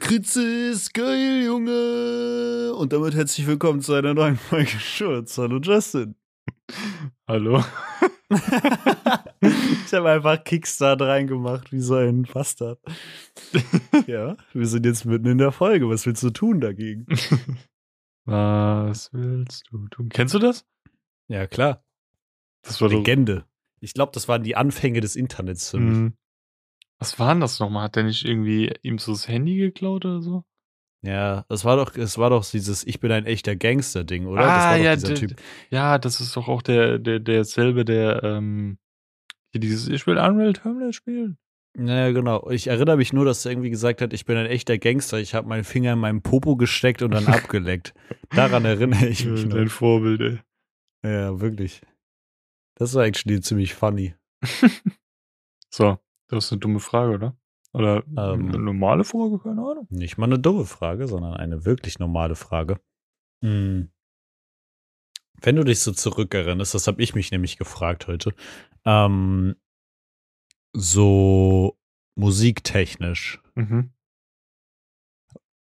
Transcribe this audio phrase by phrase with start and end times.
[0.00, 2.72] Lakritze ist geil, Junge.
[2.72, 5.36] Und damit herzlich willkommen zu einer neuen Folge Schurz.
[5.38, 6.14] Hallo Justin.
[7.26, 7.64] Hallo.
[8.30, 12.78] ich habe einfach Kickstart reingemacht, wie so ein Bastard.
[14.06, 15.88] ja, wir sind jetzt mitten in der Folge.
[15.88, 17.04] Was willst du tun dagegen?
[18.24, 20.10] Was willst du tun?
[20.10, 20.64] Kennst du das?
[21.26, 21.84] Ja, klar.
[22.62, 23.46] Das war Legende.
[23.80, 26.12] Ich glaube, das waren die Anfänge des Internets für mich.
[26.98, 27.84] Was war denn das nochmal?
[27.84, 30.44] Hat der nicht irgendwie ihm so das Handy geklaut oder so?
[31.02, 34.42] Ja, das war doch, es war doch dieses Ich bin ein echter Gangster-Ding, oder?
[34.42, 35.28] Ah, das ja,
[35.70, 38.78] ja, das ist doch auch der, der, derselbe, der, ähm,
[39.52, 41.38] hier dieses Ich will Unreal Terminal spielen.
[41.78, 42.50] Ja, genau.
[42.50, 45.18] Ich erinnere mich nur, dass er irgendwie gesagt hat, ich bin ein echter Gangster.
[45.18, 47.94] Ich habe meinen Finger in meinem Popo gesteckt und dann abgeleckt.
[48.30, 49.44] Daran erinnere ich mich.
[49.44, 50.40] Ja, dein Vorbild, ey.
[51.08, 51.82] Ja, wirklich.
[52.74, 54.14] Das war actually ziemlich funny.
[55.70, 57.36] so, das ist eine dumme Frage, oder?
[57.72, 58.48] Oder Ähm.
[58.48, 59.86] eine normale Frage, keine Ahnung.
[59.90, 62.80] Nicht mal eine dumme Frage, sondern eine wirklich normale Frage.
[63.44, 63.90] Hm.
[65.40, 68.34] Wenn du dich so zurückerinnerst, das habe ich mich nämlich gefragt heute,
[68.84, 69.54] ähm,
[70.74, 71.78] so
[72.16, 73.92] musiktechnisch, Mhm.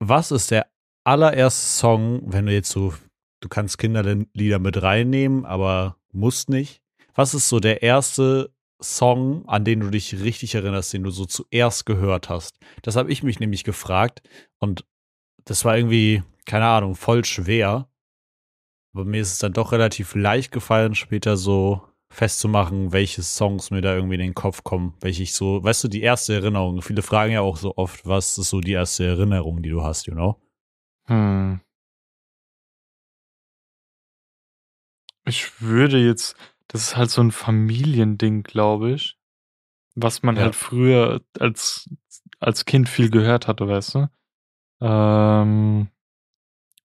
[0.01, 0.71] was ist der
[1.05, 2.95] allererste Song, wenn du jetzt so,
[3.41, 6.81] du kannst Kinderlieder mit reinnehmen, aber musst nicht.
[7.15, 8.54] Was ist so der erste
[8.85, 12.59] Song, an den du dich richtig erinnerst, den du so zuerst gehört hast?
[12.83, 14.23] Das habe ich mich nämlich gefragt
[14.59, 14.85] und
[15.45, 17.89] das war irgendwie, keine Ahnung, voll schwer.
[18.95, 23.81] Aber mir ist es dann doch relativ leicht gefallen, später so festzumachen, welche Songs mir
[23.81, 26.81] da irgendwie in den Kopf kommen, welche ich so, weißt du, die erste Erinnerung.
[26.81, 30.07] Viele fragen ja auch so oft, was ist so die erste Erinnerung, die du hast,
[30.07, 30.41] you know?
[31.07, 31.61] Hm.
[35.27, 36.37] Ich würde jetzt,
[36.69, 39.19] das ist halt so ein Familiending, glaube ich,
[39.95, 40.43] was man Ja.
[40.43, 41.89] halt früher als,
[42.41, 44.09] als Kind viel gehört hatte, weißt du?
[44.81, 45.89] Ähm,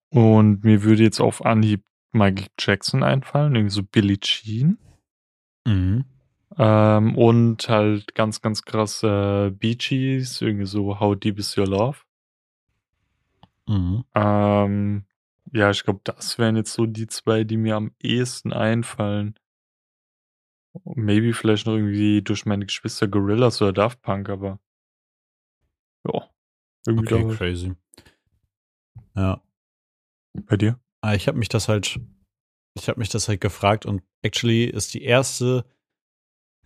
[0.09, 4.77] und mir würde jetzt auf Anhieb Michael Jackson einfallen, irgendwie so Billie Jean.
[5.65, 6.05] Mhm.
[6.57, 11.67] Ähm, und halt ganz, ganz krass äh, Bee Gees, irgendwie so How Deep Is Your
[11.67, 11.99] Love.
[13.67, 14.03] Mhm.
[14.15, 15.05] Ähm,
[15.53, 19.35] ja, ich glaube, das wären jetzt so die zwei, die mir am ehesten einfallen.
[20.85, 24.59] Maybe vielleicht noch irgendwie durch meine Geschwister Gorillas oder Daft Punk, aber
[26.07, 26.29] ja,
[26.87, 27.75] irgendwie Okay, crazy.
[29.15, 29.41] Ja.
[30.45, 30.79] bei dir.
[31.01, 31.99] Ah, Ich habe mich das halt,
[32.75, 35.65] ich habe mich das halt gefragt und actually ist die erste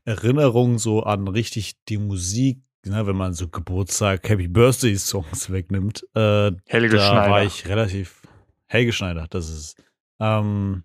[0.06, 6.04] Erinnerung so an richtig die Musik, ne, wenn man so Geburtstag, Happy Birthday Songs wegnimmt,
[6.14, 7.32] äh, Helge da Schneider.
[7.32, 8.22] war ich relativ
[8.68, 9.82] Helge Schneider, das ist.
[10.20, 10.84] Ähm,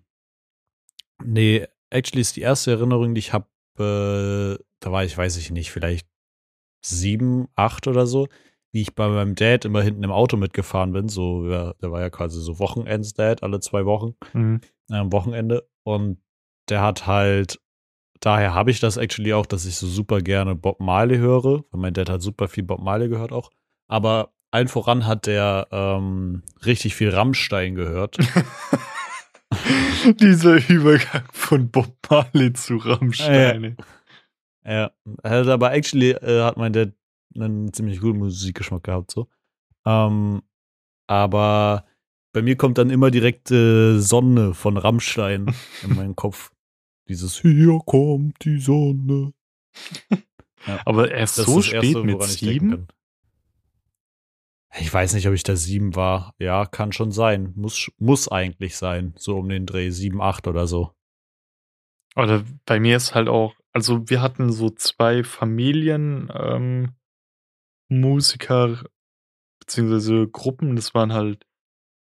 [1.23, 5.51] nee, actually ist die erste Erinnerung, die ich habe, äh, da war ich, weiß ich
[5.51, 6.07] nicht, vielleicht
[6.85, 8.27] sieben, acht oder so,
[8.71, 11.09] wie ich bei meinem Dad immer hinten im Auto mitgefahren bin.
[11.09, 14.61] So, ja, der war ja quasi so Wochenends-Dad, alle zwei Wochen, Mhm.
[14.91, 15.67] äh, am Wochenende.
[15.83, 16.19] Und
[16.69, 17.59] der hat halt,
[18.19, 21.81] daher habe ich das actually auch, dass ich so super gerne Bob Marley höre, weil
[21.81, 23.49] mein Dad hat super viel Bob Marley gehört auch.
[23.87, 28.17] Aber allen voran hat der ähm, richtig viel Rammstein gehört.
[30.19, 33.63] Dieser Übergang von Bob Marley zu Rammstein.
[33.63, 33.75] ey.
[34.65, 34.91] Ja,
[35.23, 36.93] also aber actually äh, hat mein Dad
[37.35, 39.27] einen ziemlich guten Musikgeschmack gehabt, so.
[39.85, 40.41] Ähm,
[41.07, 41.85] aber
[42.33, 45.53] bei mir kommt dann immer direkt äh, Sonne von Rammstein
[45.83, 46.51] in meinen Kopf.
[47.07, 49.33] Dieses Hier kommt die Sonne.
[50.85, 52.87] Aber erst so spät Erste, mit sieben?
[54.77, 56.35] Ich weiß nicht, ob ich da sieben war.
[56.37, 57.53] Ja, kann schon sein.
[57.55, 59.13] Muss, muss eigentlich sein.
[59.17, 60.93] So um den Dreh sieben, acht oder so.
[62.15, 66.95] Oder bei mir ist halt auch, also wir hatten so zwei Familien, ähm,
[67.87, 68.83] Musiker,
[69.59, 71.45] beziehungsweise Gruppen, das waren halt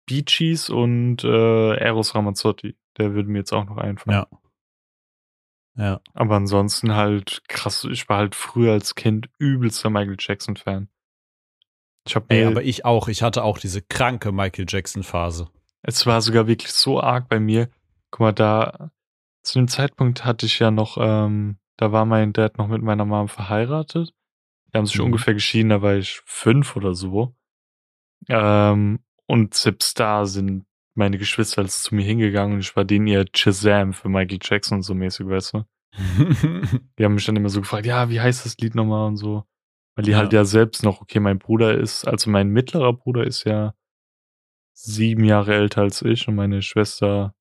[0.08, 2.76] Bee Gees und äh, Eros Ramazzotti.
[2.98, 4.26] Der würde mir jetzt auch noch einfallen.
[4.32, 4.40] Ja.
[5.78, 6.02] Ja.
[6.14, 10.90] Aber ansonsten halt krass, ich war halt früher als Kind übelster Michael Jackson-Fan.
[12.08, 13.08] Ich habe Ey, aber ich auch.
[13.08, 15.48] Ich hatte auch diese kranke Michael Jackson-Phase.
[15.82, 17.70] es war sogar wirklich so arg bei mir.
[18.12, 18.92] Guck mal, da,
[19.44, 23.06] zu dem Zeitpunkt hatte ich ja noch, ähm, da war mein Dad noch mit meiner
[23.06, 24.14] Mom verheiratet.
[24.74, 25.06] Die haben sich Mhm.
[25.06, 27.36] ungefähr geschieden, da war ich fünf oder so.
[28.30, 30.66] Ähm, und selbst da sind
[30.96, 34.82] meine Geschwister als zu mir hingegangen und ich war denen ihr Shazam für Michael Jackson
[34.82, 35.64] so mäßig, weißt du?
[36.98, 39.44] Die haben mich dann immer so gefragt, ja, wie heißt das Lied nochmal und so.
[39.96, 40.18] Weil die Ja.
[40.18, 43.74] halt ja selbst noch, okay, mein Bruder ist, also mein mittlerer Bruder ist ja
[44.78, 47.34] sieben Jahre älter als ich und meine Schwester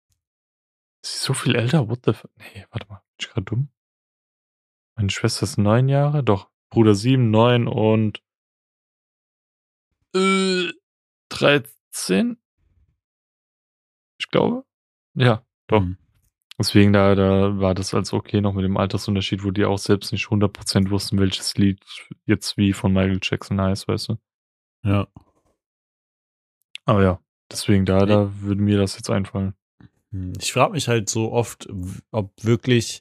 [1.04, 1.88] ist sie so viel älter?
[1.88, 2.30] What the fuck?
[2.38, 3.68] Nee, warte mal, bin ich gerade dumm?
[4.96, 8.20] Meine Schwester ist neun Jahre, doch, Bruder sieben, neun und
[10.14, 10.70] Äh,
[11.28, 12.38] 13?
[14.20, 14.64] Ich glaube.
[15.14, 15.80] Ja, doch.
[15.80, 15.96] Mhm.
[16.58, 20.12] Deswegen, da, da war das als okay noch mit dem Altersunterschied, wo die auch selbst
[20.12, 21.80] nicht 100% wussten, welches Lied
[22.26, 24.16] jetzt wie von Michael Jackson heißt, weißt du?
[24.84, 25.08] Ja.
[26.84, 27.20] Aber ja,
[27.50, 29.54] deswegen da, da würde mir das jetzt einfallen.
[30.12, 31.68] Hm, Ich frage mich halt so oft,
[32.12, 33.00] ob wirklich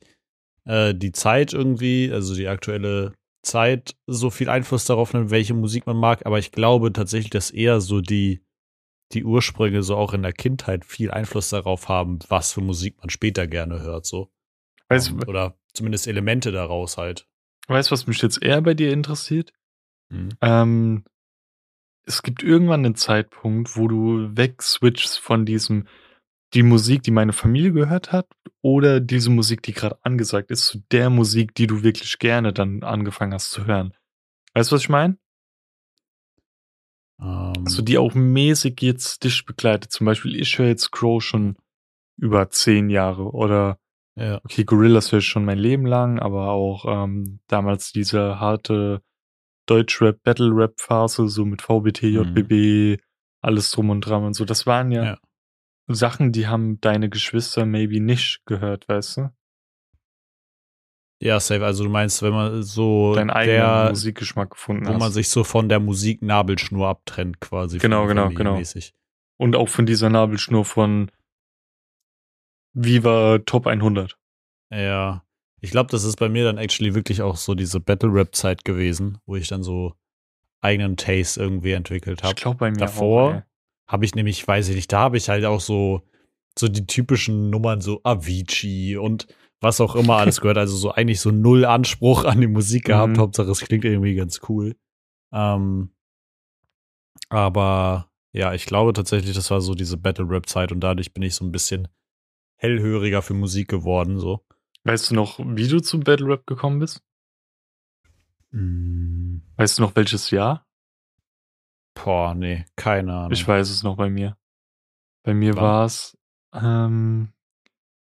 [0.66, 3.14] äh, die Zeit irgendwie, also die aktuelle
[3.46, 6.26] Zeit, so viel Einfluss darauf nimmt, welche Musik man mag.
[6.26, 8.43] Aber ich glaube tatsächlich, dass eher so die,
[9.14, 13.10] die Ursprünge so auch in der Kindheit viel Einfluss darauf haben, was für Musik man
[13.10, 14.06] später gerne hört.
[14.06, 14.32] So.
[14.90, 17.28] Weißt, Ähm, oder zumindest Elemente daraus halt.
[17.68, 19.54] weißt du, was mich jetzt eher bei dir interessiert?
[20.12, 20.30] Hm.
[20.42, 21.04] Ähm,
[22.06, 25.88] es gibt irgendwann einen Zeitpunkt, wo du wegswitchst von diesem,
[26.54, 28.28] die Musik, die meine Familie gehört hat,
[28.62, 32.84] oder diese Musik, die gerade angesagt ist, zu der Musik, die du wirklich gerne dann
[32.84, 33.94] angefangen hast zu hören.
[34.54, 35.18] Weißt du, was ich meine?
[37.24, 39.92] Ähm, Also die auch mäßig jetzt dich begleitet.
[39.92, 41.56] Zum Beispiel, ich höre jetzt Crow schon
[42.18, 43.78] über zehn Jahre oder
[44.16, 44.40] ja.
[44.44, 49.02] okay, Gorillas höre ich schon mein Leben lang, aber auch ähm, damals diese harte
[49.66, 52.36] Deutschrap, Battle-Rap-Phase, so mit VBT, Mhm.
[52.36, 53.02] JBB,
[53.42, 54.46] alles drum und dran und so.
[54.46, 55.18] Das waren ja, Ja.
[55.88, 59.30] Sachen, die haben deine Geschwister maybe nicht gehört, weißt du?
[61.24, 61.66] Ja, safe.
[61.66, 65.14] Also du meinst, wenn man so Deinen eigenen der, Musikgeschmack gefunden wo man hast.
[65.14, 67.78] sich so von der Musiknabelschnur abtrennt quasi.
[67.78, 68.58] Genau, genau, genau.
[68.58, 68.94] mäßig.
[69.38, 71.10] Und auch von dieser Nabelschnur von
[72.74, 74.18] Viva Top 100.
[74.70, 75.24] Ja,
[75.62, 79.38] ich glaube, das ist bei mir dann actually wirklich auch so diese Battle-Rap-Zeit gewesen, wo
[79.38, 79.94] ich dann so
[80.60, 82.36] eigenen Taste irgendwie entwickelt Ich habe.
[82.36, 83.46] glaube bei mir Davor.
[83.88, 86.02] Habe ich nämlich, weiß ich nicht, da habe ich halt auch so,
[86.58, 89.28] so die typischen Nummern, so Avicii und
[89.64, 90.58] was auch immer alles gehört.
[90.58, 93.14] Also so eigentlich so null Anspruch an die Musik gehabt.
[93.14, 93.20] Mhm.
[93.20, 94.76] Hauptsache, es klingt irgendwie ganz cool.
[95.32, 95.90] Ähm,
[97.30, 101.46] aber ja, ich glaube tatsächlich, das war so diese Battle-Rap-Zeit und dadurch bin ich so
[101.46, 101.88] ein bisschen
[102.58, 104.46] hellhöriger für Musik geworden, so.
[104.84, 107.02] Weißt du noch, wie du zu Battle Rap gekommen bist?
[108.52, 110.68] Mm, Weißt du noch, welches Jahr?
[111.96, 113.32] boah, nee, keine Ahnung.
[113.32, 114.38] Ich weiß es noch bei mir.
[115.24, 116.18] Bei mir war es,
[116.54, 117.33] ähm,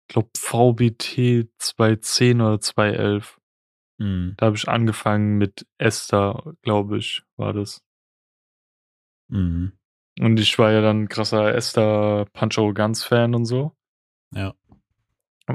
[0.07, 3.39] glaube, VBT 210 oder 211.
[4.00, 7.83] Mm, Da habe ich angefangen mit Esther, glaube ich, war das.
[9.30, 9.68] mm,
[10.19, 13.75] Und ich war ja dann krasser Esther Punch Arroganz Fan und so.
[14.33, 14.54] ja.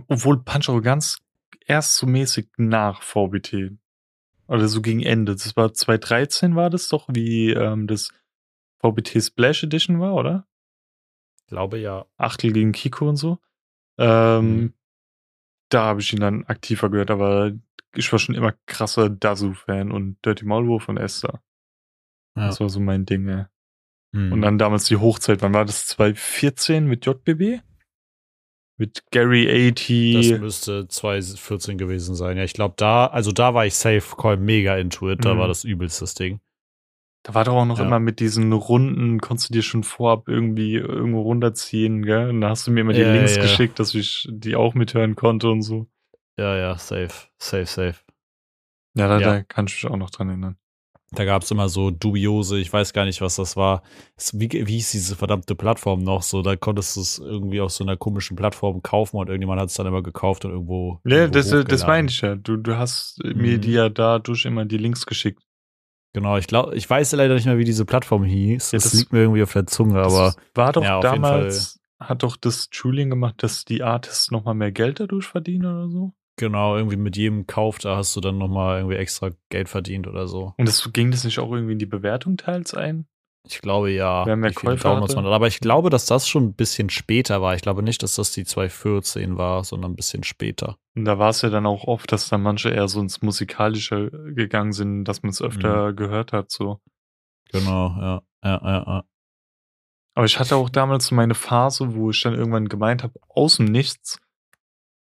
[0.08, 1.19] Obwohl Punch Arroganz
[1.66, 3.72] erst so mäßig nach VBT.
[4.49, 5.32] Oder so gegen Ende.
[5.32, 8.10] Das war 2013 war das doch, wie ähm, das
[8.81, 10.46] VBT Splash Edition war, oder?
[11.46, 12.06] Glaube ja.
[12.16, 13.38] Achtel gegen Kiko und so.
[14.02, 14.75] Ähm, Mhm.
[15.70, 17.52] Da habe ich ihn dann aktiver gehört, aber
[17.94, 21.43] ich war schon immer krasser Dazu-Fan und Dirty Maulwurf und Esther.
[22.37, 22.46] ja.
[22.49, 23.44] Das war so mein Ding, ey.
[24.14, 24.32] Mm.
[24.32, 25.87] Und dann damals die Hochzeit, wann war das?
[25.87, 27.62] 2014 mit JBB?
[28.78, 30.38] Mit Gary Das A.T.
[30.40, 32.37] müsste 2014 gewesen sein.
[32.37, 35.25] Ja, ich glaube, da, also da war ich safe call mega into it.
[35.25, 35.38] Da Mhm.
[35.38, 36.40] war das übelst das Ding.
[37.25, 37.85] Da war doch auch noch Ja.
[37.87, 42.31] immer mit diesen Runden, konntest du dir schon vorab irgendwie irgendwo runterziehen, gell?
[42.31, 43.43] Und da hast du mir immer die Ja, Links ja.
[43.43, 45.87] geschickt, dass ich die auch mithören konnte und so.
[46.38, 47.29] Ja, ja, safe.
[47.38, 47.95] Safe, safe.
[48.95, 50.57] Ja, da, da kann ich mich auch noch dran erinnern.
[51.14, 53.83] Da gab es immer so dubiose, ich weiß gar nicht, was das war.
[54.33, 56.23] Wie, wie hieß diese verdammte Plattform noch?
[56.23, 59.69] So, da konntest du es irgendwie auf so einer komischen Plattform kaufen und irgendjemand hat
[59.69, 61.00] es dann immer gekauft und irgendwo.
[61.05, 61.87] Ja, irgendwo das, das hochgeladen.
[61.87, 62.35] meine ich ja.
[62.35, 63.61] Du, du hast mir Mhm.
[63.61, 65.43] die ja dadurch immer die Links geschickt.
[66.14, 68.73] Genau, ich glaube, ich weiß leider nicht mehr, wie diese Plattform hieß.
[68.73, 72.23] Ja, das, das- liegt mir irgendwie auf der Zunge, aber war doch ja, damals, hat
[72.23, 76.12] doch das Julian gemacht, dass die Artists nochmal mehr Geld dadurch verdienen oder so.
[76.37, 80.26] genau, irgendwie mit jedem Kauf, da hast du dann nochmal irgendwie extra Geld verdient oder
[80.26, 80.54] so.
[80.59, 83.07] Und das ging das nicht auch irgendwie in die Bewertung teils ein?
[83.44, 84.25] Ich glaube ja.
[84.25, 85.16] Wer mehr Käufer hatte?
[85.16, 85.26] man.
[85.26, 87.54] Aber ich glaube, dass das schon ein bisschen später war.
[87.56, 90.78] Ich glaube nicht, dass das die 2014 war, sondern ein bisschen später.
[90.94, 94.11] Und da war es ja dann auch oft, dass dann manche eher so ins Musikalische
[94.34, 96.80] gegangen sind, dass man es öfter gehört hat, so.
[97.50, 98.22] Genau, ja.
[98.44, 99.04] Ja, ja, ja.
[100.14, 103.56] Aber ich hatte auch damals so meine Phase, wo ich dann irgendwann gemeint habe, aus
[103.56, 104.18] dem Nichts,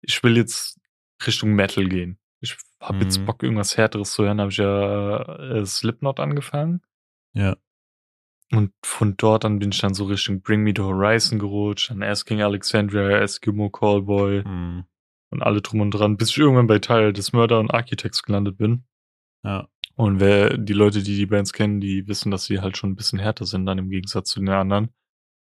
[0.02, 0.80] ich will jetzt
[1.26, 2.20] Richtung Metal gehen.
[2.42, 3.26] Ich habe jetzt Mhm.
[3.26, 6.82] Bock, irgendwas Härteres zu hören, habe ich ja äh, Slipknot angefangen.
[7.34, 7.58] Ja.
[8.52, 12.02] Und von dort an bin ich dann so Richtung Bring Me to Horizon gerutscht, dann
[12.02, 14.86] Asking Alexandria, Eskimo Callboy Hm.
[15.30, 18.58] und alle drum und dran, bis ich irgendwann bei Teil des Murder und Architects gelandet
[18.58, 18.86] bin.
[19.44, 19.68] Ja.
[19.96, 22.96] Und wer die Leute, die die Bands kennen, die wissen, dass sie halt schon ein
[22.96, 24.90] bisschen härter sind dann im Gegensatz zu den anderen.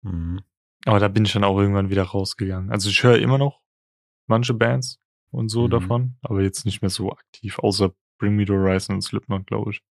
[0.03, 0.41] Hm.
[0.85, 2.71] Aber da bin ich dann auch irgendwann wieder rausgegangen.
[2.71, 3.61] Also ich höre immer noch
[4.27, 5.71] manche Bands und so Mhm.
[5.71, 9.71] davon, aber jetzt nicht mehr so aktiv, außer Bring Me to Horizon und Slipknot, glaube
[9.73, 9.83] ich.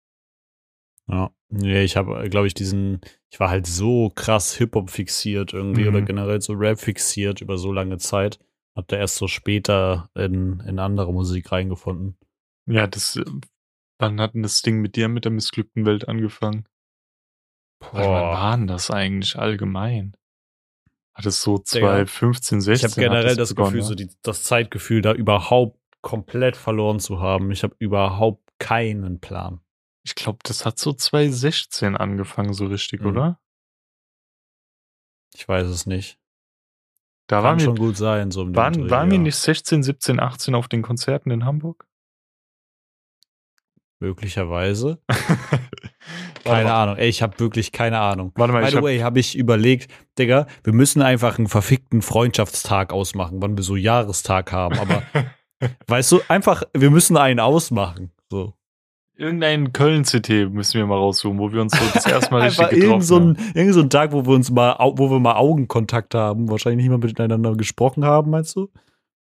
[1.07, 5.83] Ja, nee, ich habe, glaube ich, diesen, ich war halt so krass Hip-Hop fixiert irgendwie
[5.83, 5.87] Mhm.
[5.89, 8.39] oder generell so Rap fixiert über so lange Zeit.
[8.75, 12.17] Hab da erst so später in, in andere Musik reingefunden.
[12.67, 13.23] Ja, das, äh,
[13.99, 16.65] wann hat denn das Ding mit dir mit der missglückten Welt angefangen?
[17.79, 20.17] Warte, wann war denn das eigentlich allgemein?
[21.13, 21.69] Hat es so Digga.
[22.05, 22.89] 2015, 16?
[22.89, 27.19] Ich habe generell das begonnen, Gefühl, so die, das Zeitgefühl da überhaupt komplett verloren zu
[27.21, 27.51] haben.
[27.51, 29.61] Ich habe überhaupt keinen Plan.
[30.05, 33.07] Ich glaube, das hat so 2016 angefangen, so richtig, Mhm.
[33.07, 33.39] oder?
[35.33, 36.19] Ich weiß es nicht.
[37.27, 40.19] Da Kann waren wir, schon gut sein, so im waren, waren wir nicht 16, 17,
[40.19, 41.87] 18 auf den Konzerten in Hamburg?
[43.99, 45.01] Möglicherweise.
[46.43, 46.71] Keine.
[46.71, 46.97] Ahnung.
[46.97, 48.31] Ey, ich habe wirklich keine Ahnung.
[48.35, 52.03] Warte mal, By the hab, way, habe ich überlegt, Digga, wir müssen einfach einen verfickten
[52.03, 54.77] Freundschaftstag ausmachen, wann wir so Jahrestag haben.
[54.77, 55.01] Aber
[55.87, 58.11] weißt du, einfach, wir müssen einen ausmachen.
[58.29, 58.53] So.
[59.17, 62.89] Irgendeinen Köln-CT müssen wir mal raussuchen, wo wir uns so das erste Mal richtig getroffen
[62.89, 63.29] irgend so, haben.
[63.37, 66.85] ein, irgend so ein Tag, wo wir uns mal, wo wir mal Augenkontakt haben, wahrscheinlich
[66.85, 68.69] nicht mal miteinander gesprochen haben, meinst du?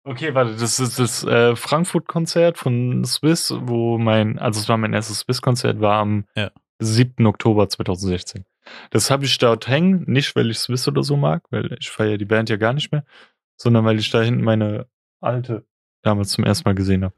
[0.06, 4.92] Okay, warte, das ist das äh, Frankfurt-Konzert von Swiss, wo mein, also es war mein
[4.92, 6.50] erstes Swiss-Konzert, war am Ja.
[6.78, 7.24] 7.
[7.26, 8.44] Oktober 2016.
[8.90, 12.18] Das habe ich dort hängen, nicht weil ich Swiss oder so mag, weil ich feiere
[12.18, 13.04] die Band ja gar nicht mehr,
[13.56, 14.86] sondern weil ich da hinten meine
[15.20, 15.64] alte
[16.02, 17.14] damals zum ersten Mal gesehen habe.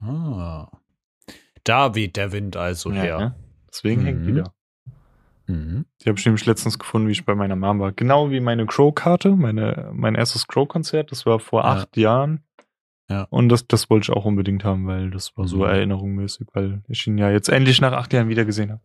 [0.00, 0.68] Ah.
[1.68, 3.18] Da weht der Wind also her.
[3.18, 3.34] ne?
[3.70, 4.36] Deswegen hängt die Mhm.
[4.36, 4.52] da.
[5.46, 5.84] Mhm.
[6.02, 7.92] Die habe ich nämlich letztens gefunden, wie ich bei meiner Mom war.
[7.92, 11.68] Genau wie meine Crow-Karte, meine, mein erstes Crow-Konzert, das war vor Ja.
[11.72, 12.40] acht Jahren.
[13.10, 13.26] Ja.
[13.30, 15.62] Und das, das wollte ich auch unbedingt haben, weil das war so Mhm.
[15.64, 18.82] erinnerungsmäßig, weil ich ihn ja jetzt endlich nach acht Jahren wieder gesehen habe.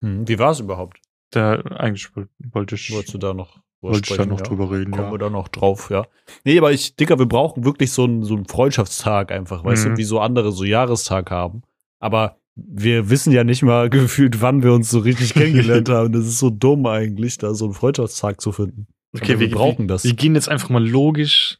[0.00, 0.28] Mhm.
[0.28, 1.00] Wie war es überhaupt?
[1.30, 4.44] Da eigentlich woll- wollte ich, Wolltest du da noch wollte ich da noch ja?
[4.44, 5.12] drüber reden, Kommen ja.
[5.12, 6.06] wir da noch drauf, ja.
[6.44, 9.90] Nee, aber ich, Dicker, wir brauchen wirklich so einen, so einen Freundschaftstag einfach, weißt Mhm.
[9.90, 11.62] du, wie so andere so Jahrestag haben.
[11.98, 16.12] Aber wir wissen ja nicht mal gefühlt, wann wir uns so richtig kennengelernt haben.
[16.12, 18.86] Das ist so dumm eigentlich, da so einen Freundschaftstag zu finden.
[19.14, 20.04] Okay, Aber wir wir, brauchen wir, das.
[20.04, 21.58] Wir gehen jetzt einfach mal logisch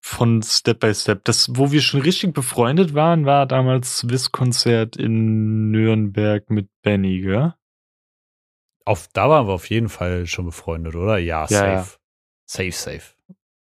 [0.00, 1.24] von Step by Step.
[1.24, 7.54] Das, wo wir schon richtig befreundet waren, war damals Swiss-Konzert in Nürnberg mit Benny, gell?
[8.84, 11.18] Auf, da waren wir auf jeden Fall schon befreundet, oder?
[11.18, 11.78] Ja, Ja, ja.
[11.82, 11.98] safe.
[12.48, 13.15] Safe, safe.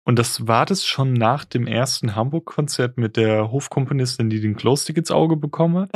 [0.09, 4.97] Und das war das schon nach dem ersten Hamburg-Konzert mit der Hofkomponistin, die den Close-Stick
[4.97, 5.91] ins Auge bekommen hat?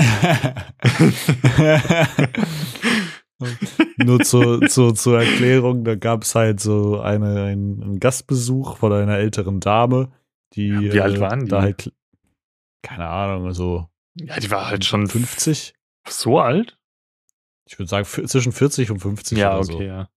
[3.98, 9.17] Nur zur, zur, zur Erklärung, da gab es halt so eine, einen, Gastbesuch von einer
[9.17, 10.12] älteren Dame,
[10.53, 11.50] die Wie alt äh, waren die?
[11.50, 11.91] da halt,
[12.84, 15.74] keine Ahnung, so ja, die war halt schon 50.
[16.08, 16.77] so alt?
[17.67, 19.82] Ich würde sagen, zwischen 40 und 50 Ja, oder okay, so.
[19.82, 20.08] ja.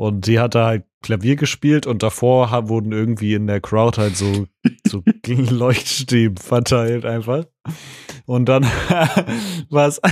[0.00, 4.00] Und die hat da halt Klavier gespielt und davor ha- wurden irgendwie in der Crowd
[4.00, 4.46] halt so,
[4.88, 7.44] so Leuchtstäben verteilt einfach.
[8.24, 8.62] Und dann
[9.68, 10.00] war es.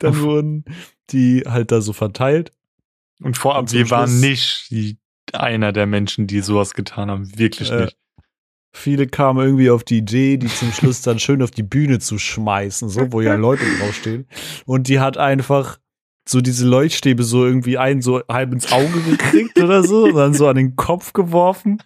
[0.00, 0.64] dann wurden
[1.10, 2.52] die halt da so verteilt.
[3.20, 4.98] Und vorab, Und wir waren nicht die,
[5.32, 7.36] einer der Menschen, die sowas getan haben.
[7.38, 7.98] Wirklich Äh, nicht.
[8.76, 12.18] Viele kamen irgendwie auf die Idee, die zum Schluss dann schön auf die Bühne zu
[12.18, 14.26] schmeißen, so, wo ja Leute draufstehen.
[14.66, 15.78] Und die hat einfach
[16.26, 20.34] so diese Leuchtstäbe so irgendwie einen so halb ins Auge gekriegt oder so, und dann
[20.34, 21.78] so an den Kopf geworfen.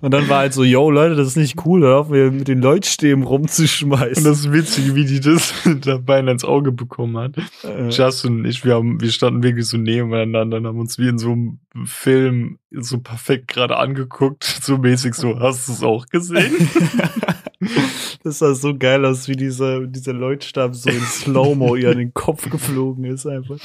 [0.00, 3.24] Und dann war halt so, yo, Leute, das ist nicht cool, mir mit den Leuchtstäben
[3.24, 4.24] Und rumzuschmeißen.
[4.24, 7.36] das ist witzig, wie die das dabei ins Auge bekommen hat.
[7.64, 11.08] Äh, Justin und ich, wir, haben, wir standen wirklich so nebeneinander und haben uns wie
[11.08, 16.06] in so einem Film so perfekt gerade angeguckt, so mäßig so, hast du es auch
[16.06, 16.52] gesehen?
[18.26, 22.12] Das sah so geil aus, wie dieser, dieser Leuchtstab so in Slow-Mo ihr an den
[22.12, 23.60] Kopf geflogen ist, einfach.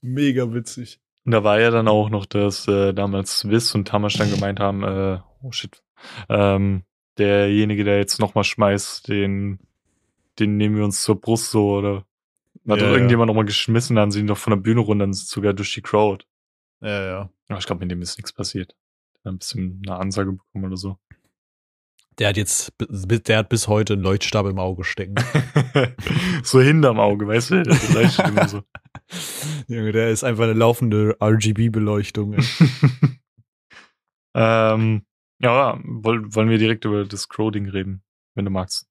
[0.00, 1.00] Mega witzig.
[1.24, 4.58] Und da war ja dann auch noch, dass äh, damals Swiss und Tamasch dann gemeint
[4.58, 5.80] haben, äh, oh shit,
[6.28, 6.82] ähm,
[7.18, 9.60] derjenige, der jetzt nochmal schmeißt, den,
[10.38, 12.04] den nehmen wir uns zur Brust so, oder hat
[12.64, 12.92] Ja, doch ja.
[12.94, 15.82] irgendjemand nochmal geschmissen, dann sind die doch von der Bühne runter, dann sogar durch die
[15.82, 16.24] Crowd.
[16.80, 17.30] Ja, ja.
[17.48, 18.74] Aber ich glaube, mit dem ist nichts passiert.
[19.24, 20.98] Ein bisschen eine Ansage bekommen oder so.
[22.18, 25.14] Der hat jetzt, der hat bis heute einen Leuchtstab im Auge stecken.
[26.42, 27.62] so hinterm Auge, weißt du?
[27.62, 28.62] Das leuchtet immer so.
[29.68, 32.34] Junge, der ist einfach eine laufende RGB-Beleuchtung.
[34.34, 35.02] ähm,
[35.40, 38.02] ja, woll, wollen wir direkt über das Crow-Ding reden,
[38.34, 38.88] wenn du magst.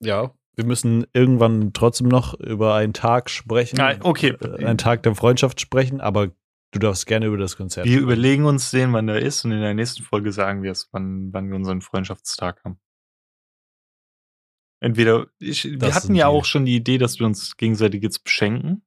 [0.00, 0.34] Ja.
[0.54, 3.80] Wir müssen irgendwann trotzdem noch über einen Tag sprechen.
[3.80, 4.36] Ah, okay.
[4.40, 6.32] Äh, Einen Tag der Freundschaft sprechen, aber
[6.78, 7.86] du darfst gerne über das Konzert.
[7.86, 10.88] Wir überlegen uns den, wann der ist, und in der nächsten Folge sagen wir es,
[10.92, 12.78] wann, wann wir unseren Freundschaftstag haben.
[14.80, 16.36] Entweder, ich, wir hatten ja Deal.
[16.38, 18.82] auch schon die Idee, dass wir uns gegenseitig jetzt beschenken.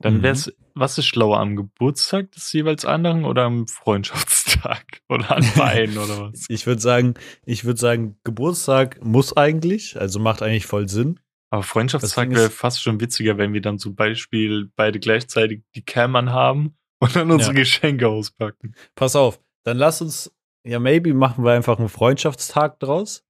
[0.00, 0.22] Dann Mhm.
[0.22, 5.02] wäre es, was ist schlauer, am Geburtstag des jeweils anderen oder am Freundschaftstag?
[5.08, 6.46] Oder an beiden oder was?
[6.48, 7.14] Ich würde sagen,
[7.44, 11.20] ich würde sagen, Geburtstag muss eigentlich, also macht eigentlich voll Sinn.
[11.50, 16.14] Aber Freundschaftstag wäre fast schon witziger, wenn wir dann zum Beispiel beide gleichzeitig die Cam
[16.16, 17.60] anhaben und dann unsere Ja.
[17.60, 18.74] Geschenke auspacken.
[18.94, 20.34] Pass auf, dann lass uns,
[20.66, 23.24] ja, maybe machen wir einfach einen Freundschaftstag draus.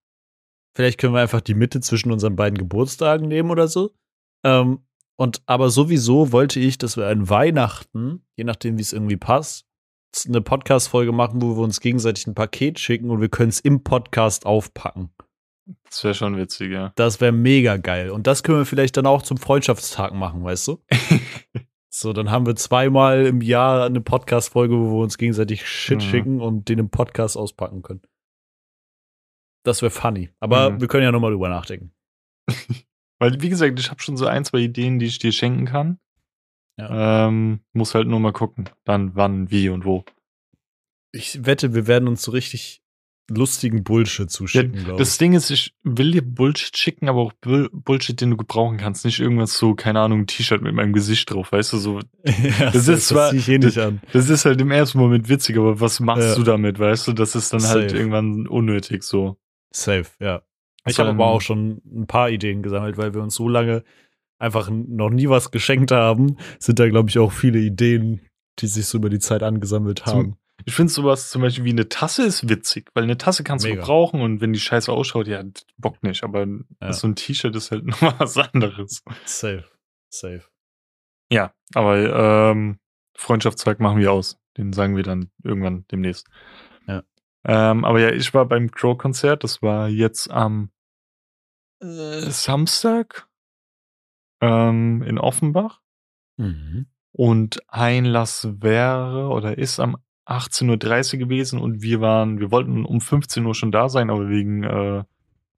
[0.74, 3.94] Vielleicht können wir einfach die Mitte zwischen unseren beiden Geburtstagen nehmen oder so.
[4.44, 4.80] Ähm,
[5.16, 9.66] und aber sowieso wollte ich, dass wir an Weihnachten, je nachdem, wie es irgendwie passt,
[10.26, 13.82] eine Podcast-Folge machen, wo wir uns gegenseitig ein Paket schicken und wir können es im
[13.82, 15.10] Podcast aufpacken.
[15.84, 16.92] Das wäre schon witzig, ja.
[16.96, 18.10] Das wäre mega geil.
[18.10, 20.82] Und das können wir vielleicht dann auch zum Freundschaftstag machen, weißt du?
[21.90, 26.00] So, dann haben wir zweimal im Jahr eine Podcast-Folge, wo wir uns gegenseitig Shit Mhm.
[26.02, 28.02] schicken und den im Podcast auspacken können.
[29.64, 30.30] Das wäre funny.
[30.38, 30.80] Aber Mhm.
[30.82, 31.92] wir können ja nochmal drüber nachdenken.
[33.18, 35.98] Weil, wie gesagt, ich habe schon so ein, zwei Ideen, die ich dir schenken kann.
[36.78, 40.04] Ähm, muss halt nur mal gucken, dann wann, wie und wo.
[41.10, 42.82] Ich wette, wir werden uns so richtig
[43.30, 47.68] lustigen Bullshit zuschicken, glaube Das Ding ist, ich will dir Bullshit schicken, aber auch Bull
[47.72, 49.04] Bullshit, den du gebrauchen kannst.
[49.04, 52.00] Nicht irgendwas so, keine Ahnung, ein T-Shirt mit meinem Gesicht drauf, weißt du, so.
[52.24, 53.58] ja, Das ist zwar- eh.
[54.12, 56.34] Das ist halt im ersten Moment witzig, aber was machst Ja.
[56.36, 57.12] du damit, weißt du?
[57.12, 57.96] Das ist dann halt Safe.
[58.00, 59.36] irgendwann unnötig so.
[59.70, 60.42] Safe, ja.
[60.86, 63.84] Ich habe aber ähm, auch schon ein paar Ideen gesammelt, weil wir uns so lange
[64.38, 68.20] einfach noch nie was geschenkt haben, sind da, glaube ich, auch viele Ideen,
[68.60, 70.36] die sich so über die Zeit angesammelt haben.
[70.64, 73.68] Ich finde sowas zum Beispiel wie eine Tasse ist witzig, weil eine Tasse kannst du
[73.70, 73.80] Mega.
[73.80, 75.42] gebrauchen und wenn die scheiße ausschaut, ja,
[75.78, 76.24] Bock nicht.
[76.24, 76.46] Aber
[76.80, 76.92] Ja.
[76.92, 79.02] so ein T-Shirt ist halt nochmal was anderes.
[79.24, 79.64] Safe.
[80.10, 80.44] Safe.
[81.30, 82.78] Ja, aber ähm,
[83.16, 84.38] Freundschaftstag machen wir aus.
[84.56, 86.26] Den sagen wir dann irgendwann demnächst.
[86.86, 87.02] Ja.
[87.44, 89.44] Ähm, aber ja, ich war beim Crow-Konzert.
[89.44, 90.70] Das war jetzt am
[91.80, 93.28] äh, Samstag
[94.40, 95.80] ähm, in Offenbach.
[96.36, 96.86] Mhm.
[97.12, 99.96] Und Einlass wäre oder ist am
[100.28, 104.28] 18.30 Uhr gewesen und wir waren, wir wollten um 15 Uhr schon da sein, aber
[104.28, 105.04] wegen äh,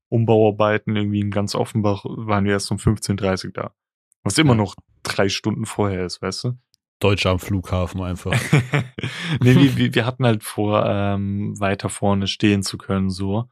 [0.09, 3.75] Umbauarbeiten irgendwie in ganz Offenbach waren wir erst um 15.30 Uhr da.
[4.23, 6.59] Was immer noch drei Stunden vorher ist, weißt du?
[7.01, 8.33] Deutsche am Flughafen einfach.
[9.41, 13.49] nee, wir, wir, hatten halt vor, ähm, weiter vorne stehen zu können, so.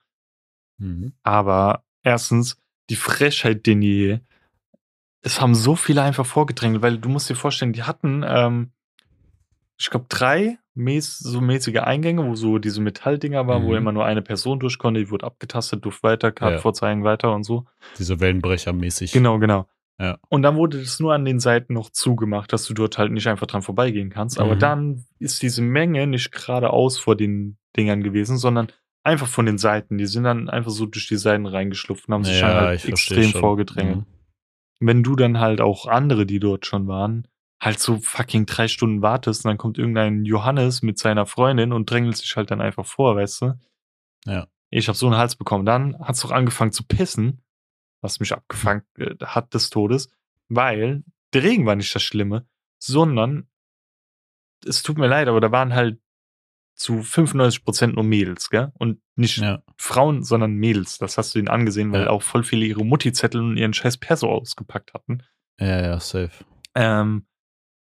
[0.76, 1.14] Mhm.
[1.22, 2.58] Aber erstens,
[2.90, 4.20] die Frechheit denn je.
[5.22, 8.72] Es haben so viele einfach vorgedrängt, weil du musst dir vorstellen, die hatten, ähm,
[9.78, 13.76] ich glaube, drei mäß so mäßige Eingänge, wo so diese Metalldinger waren, wo Mhm.
[13.78, 16.60] immer nur eine Person durch konnte, die wurde abgetastet, durfte weiter, Karte Ja.
[16.60, 17.64] vorzeigen, weiter und so.
[17.98, 19.12] Diese Wellenbrecher-mäßig.
[19.12, 19.66] Genau, genau.
[20.00, 20.18] Ja.
[20.28, 23.26] Und dann wurde das nur an den Seiten noch zugemacht, dass du dort halt nicht
[23.26, 24.38] einfach dran vorbeigehen kannst.
[24.38, 24.58] Aber Mhm.
[24.60, 28.68] dann ist diese Menge nicht geradeaus vor den Dingern gewesen, sondern
[29.02, 29.98] einfach von den Seiten.
[29.98, 33.24] Die sind dann einfach so durch die Seiten reingeschlupft und haben sich dann halt extrem
[33.30, 33.40] schon.
[33.40, 33.98] vorgedrängelt.
[33.98, 34.06] Mhm.
[34.80, 37.26] Wenn du dann halt auch andere, die dort schon waren,
[37.60, 41.90] halt so fucking drei Stunden wartest und dann kommt irgendein Johannes mit seiner Freundin und
[41.90, 43.58] drängelt sich halt dann einfach vor, weißt du?
[44.26, 44.46] Ja.
[44.70, 45.64] Ich habe so einen Hals bekommen.
[45.64, 47.42] Dann hat's doch angefangen zu pissen,
[48.00, 50.10] was mich abgefangen äh, hat des Todes,
[50.48, 52.46] weil der Regen war nicht das Schlimme,
[52.78, 53.48] sondern
[54.66, 56.00] es tut mir leid, aber da waren halt
[56.74, 58.70] zu 95 Prozent nur Mädels, gell?
[58.74, 59.62] Und nicht Ja.
[59.76, 60.98] Frauen, sondern Mädels.
[60.98, 62.10] Das hast du ihnen angesehen, weil Ja.
[62.10, 65.22] auch voll viele ihre Mutti-Zettel und ihren scheiß Perso ausgepackt hatten.
[65.58, 66.30] ja, ja, safe.
[66.76, 67.26] Ähm,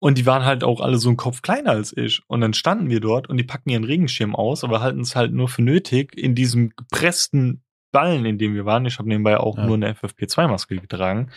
[0.00, 2.22] und die waren halt auch alle so einen Kopf kleiner als ich.
[2.28, 5.32] Und dann standen wir dort und die packen ihren Regenschirm aus, aber halten es halt
[5.32, 8.84] nur für nötig, in diesem gepressten Ballen, in dem wir waren.
[8.86, 9.66] Ich habe nebenbei auch Ja.
[9.66, 11.30] nur eine FFP2-Maske getragen,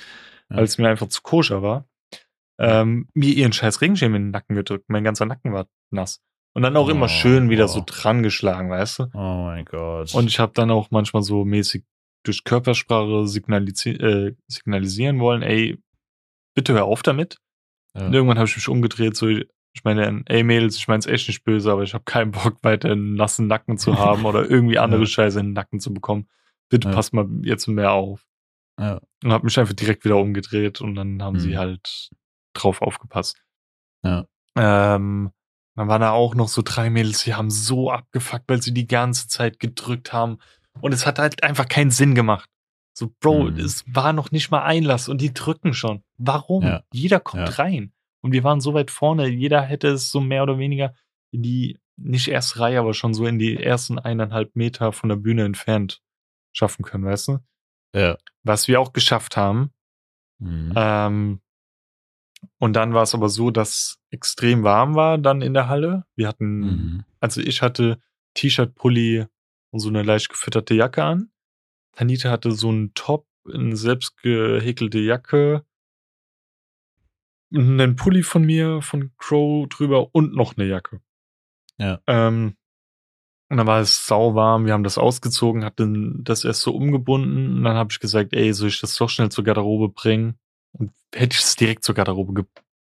[0.49, 0.57] Ja.
[0.57, 1.85] weil es mir einfach zu koscher war.
[2.59, 4.85] Ähm, mir ihren scheiß Regenschirm in den Nacken gedrückt.
[4.89, 6.21] Mein ganzer Nacken war nass.
[6.53, 7.83] Und dann auch immer Oh, schön wieder so oh.
[7.85, 9.03] dran geschlagen, weißt du?
[9.13, 10.13] Oh mein Gott.
[10.13, 11.83] Und ich habe dann auch manchmal so mäßig
[12.23, 15.79] durch Körpersprache signalisi äh, signalisieren wollen, ey,
[16.53, 17.37] bitte hör auf damit.
[17.97, 18.09] Ja.
[18.11, 21.43] Irgendwann habe ich mich umgedreht, so, ich meine, ey Mädels, ich meine es echt nicht
[21.43, 25.01] böse, aber ich habe keinen Bock, weiter einen nassen Nacken zu haben oder irgendwie andere
[25.01, 25.07] Ja.
[25.07, 26.27] Scheiße in den Nacken zu bekommen.
[26.69, 26.93] Bitte Ja.
[26.95, 28.25] passt mal jetzt mehr auf.
[28.79, 28.99] ja.
[29.23, 31.39] Und habe mich einfach direkt wieder umgedreht und dann haben Mhm.
[31.39, 32.09] sie halt
[32.53, 33.37] drauf aufgepasst.
[34.03, 34.25] Ja.
[34.57, 35.31] Ähm,
[35.75, 38.87] dann waren da auch noch so drei Mädels, die haben so abgefuckt, weil sie die
[38.87, 40.37] ganze Zeit gedrückt haben.
[40.81, 42.49] Und es hat halt einfach keinen Sinn gemacht.
[42.93, 43.59] So, Bro, Mhm.
[43.59, 46.03] es war noch nicht mal Einlass und die drücken schon.
[46.17, 46.63] Warum?
[46.63, 46.83] Ja.
[46.91, 47.55] Jeder kommt Ja.
[47.55, 47.93] rein.
[48.21, 50.93] Und wir waren so weit vorne, jeder hätte es so mehr oder weniger
[51.31, 55.15] in die, nicht erste Reihe, aber schon so in die ersten eineinhalb Meter von der
[55.15, 56.01] Bühne entfernt
[56.53, 57.39] schaffen können, weißt du?
[57.95, 58.17] ja.
[58.43, 59.71] Was wir auch geschafft haben.
[60.39, 60.73] Mhm.
[60.75, 61.41] Ähm,
[62.59, 66.05] und dann war es aber so, dass extrem warm war dann in der Halle.
[66.15, 67.05] Wir hatten, Mhm.
[67.19, 67.99] also ich hatte
[68.33, 69.25] T-Shirt, Pulli
[69.71, 71.31] und so eine leicht gefütterte Jacke an.
[71.93, 75.65] Tanita hatte so einen Top, eine selbst gehäkelte Jacke,
[77.53, 81.01] einen Pulli von mir, von Crow drüber und noch eine Jacke.
[81.77, 81.99] Ja.
[82.07, 82.55] Ähm,
[83.49, 87.63] Und dann war es sauwarm, wir haben das ausgezogen, hatten das erst so umgebunden und
[87.65, 90.39] dann habe ich gesagt, ey, soll ich das doch schnell zur Garderobe bringen?
[90.71, 92.45] Und hätte ich es direkt zur Garderobe ge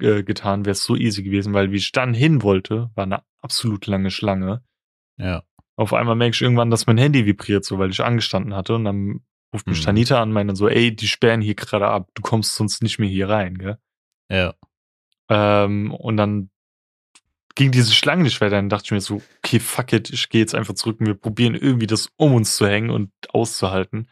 [0.08, 3.24] äh, getan, wäre es so easy gewesen, weil wie ich dann hin wollte, war eine
[3.40, 4.62] absolut lange Schlange.
[5.16, 5.42] Ja.
[5.82, 8.84] Auf einmal merke ich irgendwann, dass mein Handy vibriert, so weil ich angestanden hatte und
[8.84, 9.20] dann
[9.52, 9.84] ruft mich Mhm.
[9.84, 13.08] Tanita an, meinte so, ey, die sperren hier gerade ab, du kommst sonst nicht mehr
[13.08, 13.78] hier rein, gell?
[14.30, 14.54] Ja.
[15.28, 16.50] Ähm, und dann
[17.54, 18.56] ging diese Schlange nicht weiter.
[18.56, 21.14] Dann dachte ich mir so, okay, fuck it, ich gehe jetzt einfach zurück und wir
[21.14, 24.08] probieren irgendwie das um uns zu hängen und auszuhalten.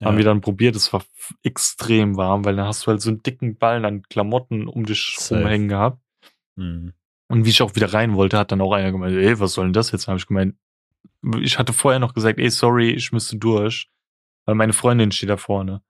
[0.00, 0.08] ja.
[0.08, 1.04] Haben wir dann probiert, es war
[1.42, 5.14] extrem warm, weil dann hast du halt so einen dicken Ballen an Klamotten um dich
[5.18, 5.40] Safe.
[5.40, 6.02] rumhängen gehabt.
[6.56, 6.92] Mhm.
[7.28, 9.66] Und wie ich auch wieder rein wollte, hat dann auch einer gemeint, ey, was soll
[9.66, 10.06] denn das jetzt?
[10.06, 10.54] Habe ich gemeint,
[11.40, 13.88] ich hatte vorher noch gesagt, ey, sorry, ich müsste durch,
[14.44, 15.82] weil meine Freundin steht da vorne.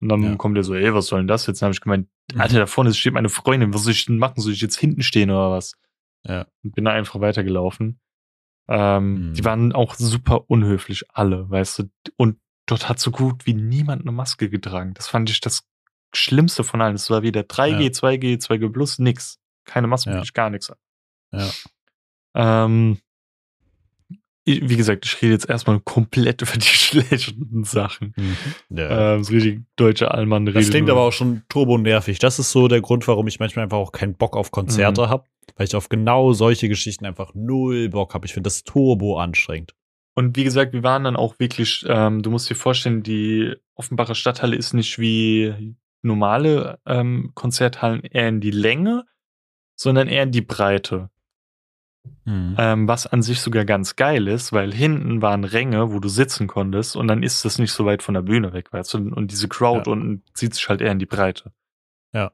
[0.00, 0.36] Und dann Ja.
[0.36, 1.62] kommt er so, ey, was soll denn das jetzt?
[1.62, 4.40] Dann habe ich gemeint, Alter, da vorne steht meine Freundin, was soll ich denn machen?
[4.40, 5.74] Soll ich jetzt hinten stehen oder was?
[6.26, 6.46] Ja.
[6.64, 8.00] Und bin da einfach weitergelaufen.
[8.68, 9.34] Ähm, Mhm.
[9.34, 11.90] Die waren auch super unhöflich, alle, weißt du.
[12.16, 14.94] Und dort hat so gut wie niemand eine Maske getragen.
[14.94, 15.64] Das fand ich das
[16.14, 16.94] Schlimmste von allen.
[16.94, 17.90] Es war weder 3G, Ja.
[17.90, 19.38] 2G, 2G plus, nix.
[19.64, 20.22] Keine Maske, Ja.
[20.34, 20.72] gar nichts.
[21.32, 21.50] Ja.
[22.34, 22.98] Ähm,
[24.44, 28.12] wie gesagt, ich rede jetzt erstmal komplett über die schlechten Sachen.
[28.16, 28.36] Mhm.
[28.76, 29.14] Ja.
[29.14, 32.18] Ähm, so richtig deutsche Allmann Das redet klingt aber auch schon turbo nervig.
[32.18, 34.52] Das ist so der Grund, warum ich manchmal einfach auch keinen Bock auf Mhm.
[34.52, 35.24] Konzerte habe,
[35.56, 38.26] weil ich auf genau solche Geschichten einfach null Bock habe.
[38.26, 39.74] Ich finde das turbo anstrengend.
[40.14, 44.14] Und wie gesagt, wir waren dann auch wirklich, ähm, du musst dir vorstellen, die Offenbacher
[44.14, 49.04] Stadthalle ist nicht wie normale ähm, Konzerthallen eher in die Länge,
[49.74, 51.08] sondern eher in die Breite.
[52.26, 56.46] Ähm, was an sich sogar ganz geil ist, weil hinten waren Ränge, wo du sitzen
[56.46, 58.98] konntest und dann ist das nicht so weit von der Bühne weg, weißt du?
[58.98, 59.92] Und diese Crowd Ja.
[59.92, 61.52] unten zieht sich halt eher in die Breite.
[62.12, 62.32] Ja.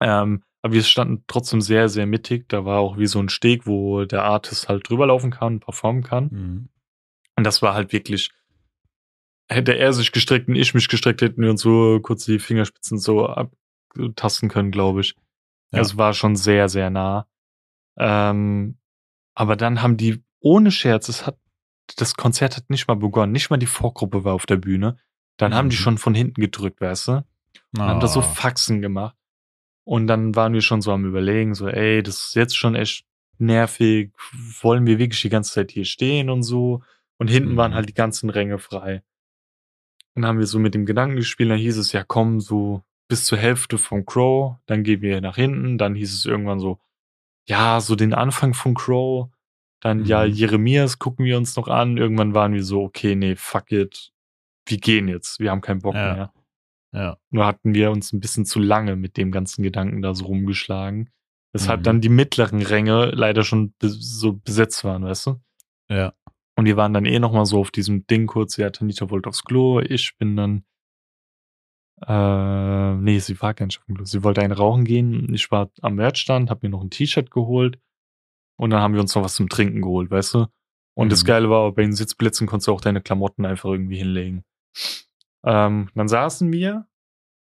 [0.00, 2.48] Ähm, aber wir standen trotzdem sehr, sehr mittig.
[2.48, 6.02] Da war auch wie so ein Steg, wo der Artist halt drüber laufen kann, performen
[6.02, 6.28] kann.
[6.30, 6.68] Mhm.
[7.36, 8.30] Und das war halt wirklich,
[9.48, 12.98] hätte er sich gestreckt und ich mich gestreckt, hätten wir uns so kurz die Fingerspitzen
[12.98, 15.16] so abtasten können, glaube ich.
[15.72, 15.80] Ja.
[15.80, 17.26] Es war schon sehr, sehr nah.
[17.98, 18.76] Ähm,
[19.34, 21.38] aber dann haben die, ohne Scherz, es hat,
[21.96, 24.98] das Konzert hat nicht mal begonnen, nicht mal die Vorgruppe war auf der Bühne.
[25.36, 25.80] Dann haben die Mhm.
[25.80, 27.24] schon von hinten gedrückt, weißt du?
[27.74, 28.22] Und haben da so Ah.
[28.22, 29.16] Faxen gemacht.
[29.84, 33.04] Und dann waren wir schon so am überlegen, so, ey, das ist jetzt schon echt
[33.38, 34.12] nervig.
[34.60, 36.82] Wollen wir wirklich die ganze Zeit hier stehen und so?
[37.18, 37.56] Und hinten Mhm.
[37.56, 39.02] waren halt die ganzen Ränge frei.
[40.14, 43.24] Dann haben wir so mit dem Gedanken gespielt, dann hieß es ja, komm, so bis
[43.24, 46.78] zur Hälfte vom Crow, dann gehen wir nach hinten, dann hieß es irgendwann so,
[47.48, 49.28] ja, so den Anfang von Crow,
[49.80, 50.32] dann ja, Mhm.
[50.32, 54.12] Jeremias gucken wir uns noch an, irgendwann waren wir so, okay, nee, fuck it,
[54.66, 56.14] wir gehen jetzt, wir haben keinen Bock Ja.
[56.14, 56.32] mehr.
[56.94, 57.16] Ja.
[57.30, 61.10] Nur hatten wir uns ein bisschen zu lange mit dem ganzen Gedanken da so rumgeschlagen.
[61.54, 61.84] Weshalb Mhm.
[61.84, 65.40] dann die mittleren Ränge leider schon so besetzt waren, weißt du?
[65.90, 66.12] Ja.
[66.56, 69.30] Und die waren dann eh noch mal so auf diesem Ding kurz, ja, Tanita wollte
[69.30, 70.64] aufs Klo, ich bin dann,
[72.06, 74.04] äh, nee, sie war gar nicht auf dem Klo.
[74.04, 75.32] Sie wollte eine rauchen gehen.
[75.34, 77.78] Ich war am Merchstand, hab mir noch ein T-Shirt geholt
[78.56, 80.46] und dann haben wir uns noch was zum Trinken geholt, weißt du?
[80.94, 81.26] Und das Mhm.
[81.26, 84.44] Geile war, bei den Sitzplätzen konntest du auch deine Klamotten einfach irgendwie hinlegen.
[85.44, 86.86] Ähm, dann saßen wir,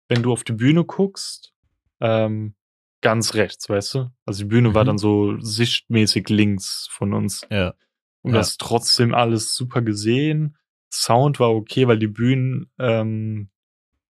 [0.09, 1.53] wenn du auf die Bühne guckst,
[2.01, 2.55] ähm,
[3.01, 4.11] ganz rechts, weißt du?
[4.27, 4.87] Also die Bühne war Mhm.
[4.88, 7.47] dann so sichtmäßig links von uns.
[7.51, 7.75] Ja.
[8.23, 8.38] Und Ja.
[8.38, 10.57] das trotzdem alles super gesehen.
[10.92, 13.51] Sound war okay, weil die Bühnen ähm,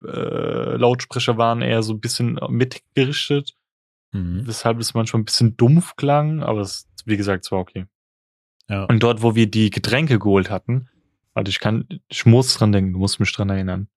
[0.04, 3.54] äh, Lautsprecher waren eher so ein bisschen mittig gerichtet,
[4.12, 4.46] Mhm.
[4.46, 7.86] weshalb es manchmal ein bisschen dumpf klang, aber es, wie gesagt, es war okay.
[8.68, 8.84] Ja.
[8.84, 10.88] Und dort, wo wir die Getränke geholt hatten,
[11.34, 13.88] warte, ich kann, ich muss dran denken, du musst mich dran erinnern.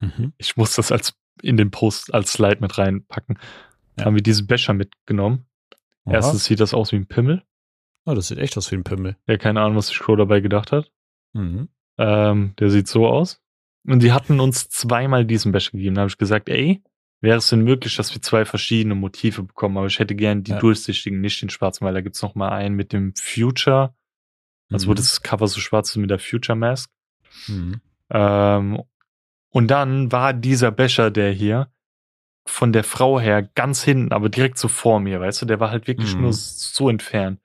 [0.00, 0.32] Mhm.
[0.38, 3.38] Ich muss das als in den Post als Slide mit reinpacken.
[3.98, 4.06] Ja.
[4.06, 5.46] Haben wir diesen Becher mitgenommen.
[6.04, 6.14] Aha.
[6.14, 7.42] Erstens sieht das aus wie ein Pimmel.
[8.06, 9.16] Oh, das sieht echt aus wie ein Pimmel.
[9.26, 10.90] Ja, keine Ahnung, was sich Crow dabei gedacht hat.
[11.32, 11.68] Mhm.
[11.98, 13.40] Ähm, der sieht so aus.
[13.86, 15.94] Und die hatten uns zweimal diesen Becher gegeben.
[15.94, 16.82] Da habe ich gesagt, ey,
[17.20, 19.76] wäre es denn möglich, dass wir zwei verschiedene Motive bekommen?
[19.78, 20.58] Aber ich hätte gern die Ja.
[20.58, 23.94] durchsichtigen, nicht den schwarzen, weil da gibt's noch mal einen mit dem Future.
[24.72, 24.96] Also wo Mhm.
[24.96, 26.90] das Cover so schwarz ist mit der Future Mask.
[27.48, 27.80] Mhm.
[28.10, 28.82] Ähm,
[29.50, 31.70] und dann war dieser Becher, der hier,
[32.46, 35.70] von der Frau her ganz hinten, aber direkt so vor mir, weißt du, der war
[35.70, 36.22] halt wirklich Mhm.
[36.22, 37.40] nur so entfernt.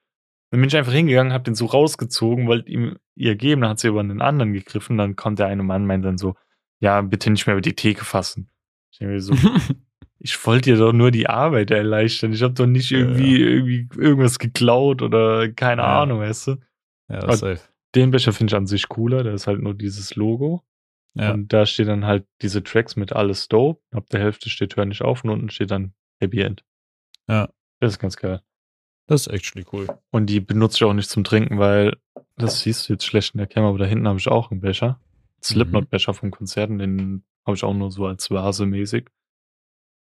[0.52, 3.80] Dann bin ich einfach hingegangen, hab den so rausgezogen, wollte ihm ihr geben, dann hat
[3.80, 6.36] sie über einen anderen gegriffen, dann kommt der eine Mann, meint dann so,
[6.80, 8.50] ja, bitte nicht mehr über die Theke fassen.
[8.92, 9.34] Ich denke mir so,
[10.20, 12.34] ich wollte dir doch nur die Arbeit erleichtern.
[12.34, 16.02] Ich habe doch nicht Ja, irgendwie, irgendwie irgendwas geklaut oder keine Ja.
[16.04, 16.56] Ahnung, weißt du.
[17.10, 17.60] ja, safe.
[17.96, 20.64] Den Becher finde ich an sich cooler, da ist halt nur dieses Logo.
[21.14, 21.32] Ja.
[21.32, 23.82] Und da steht dann halt diese Tracks mit alles dope.
[23.92, 26.66] Ab der Hälfte steht Hör nicht auf und unten steht dann Happy End.
[27.30, 27.50] Ja.
[27.80, 28.42] Das ist ganz geil.
[29.08, 29.88] Das ist actually cool.
[30.12, 31.96] Und die benutze ich auch nicht zum Trinken, weil
[32.38, 34.62] das siehst du jetzt schlecht in der Kamera, aber da hinten habe ich auch einen
[34.62, 35.00] Becher.
[35.44, 39.10] Slipknot-Becher vom Konzerten, den habe ich auch nur so als Vase mäßig.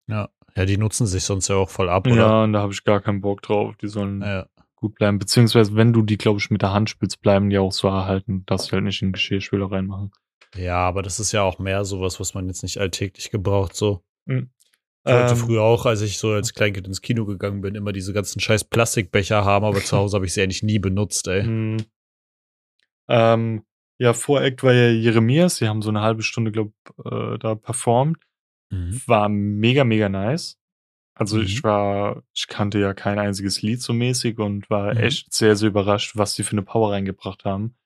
[0.06, 0.28] Ja.
[0.54, 2.16] Ja, die nutzen sich sonst ja auch voll ab, oder?
[2.16, 3.74] Ja, und da habe ich gar keinen Bock drauf.
[3.76, 4.46] Die sollen Ja.
[4.76, 5.18] gut bleiben.
[5.18, 8.44] Beziehungsweise, wenn du die, glaube ich, mit der Hand spielst, bleiben die auch so erhalten,
[8.46, 10.12] dass sie halt nicht in Geschirrspüler reinmachen.
[10.54, 14.04] Ja, aber das ist ja auch mehr sowas, was man jetzt nicht alltäglich gebraucht, so.
[14.26, 14.50] Mhm.
[15.04, 17.92] Ich wollte Ähm, früher auch, als ich so als Kleinkind ins Kino gegangen bin, immer
[17.92, 21.42] diese ganzen scheiß Plastikbecher haben, aber zu Hause habe ich sie eigentlich nie benutzt, ey.
[21.42, 21.76] Mhm.
[23.08, 23.64] Ähm,
[23.98, 25.56] ja, Voreact war ja Jeremias.
[25.56, 26.72] Sie haben so eine halbe Stunde, glaube
[27.04, 28.18] äh, da performt.
[28.70, 29.02] Mhm.
[29.06, 30.58] War mega, mega nice.
[31.14, 31.42] Also Mhm.
[31.42, 35.00] ich war, ich kannte ja kein einziges Lied so mäßig und war Mhm.
[35.00, 37.76] echt sehr, sehr überrascht, was die für eine Power reingebracht haben.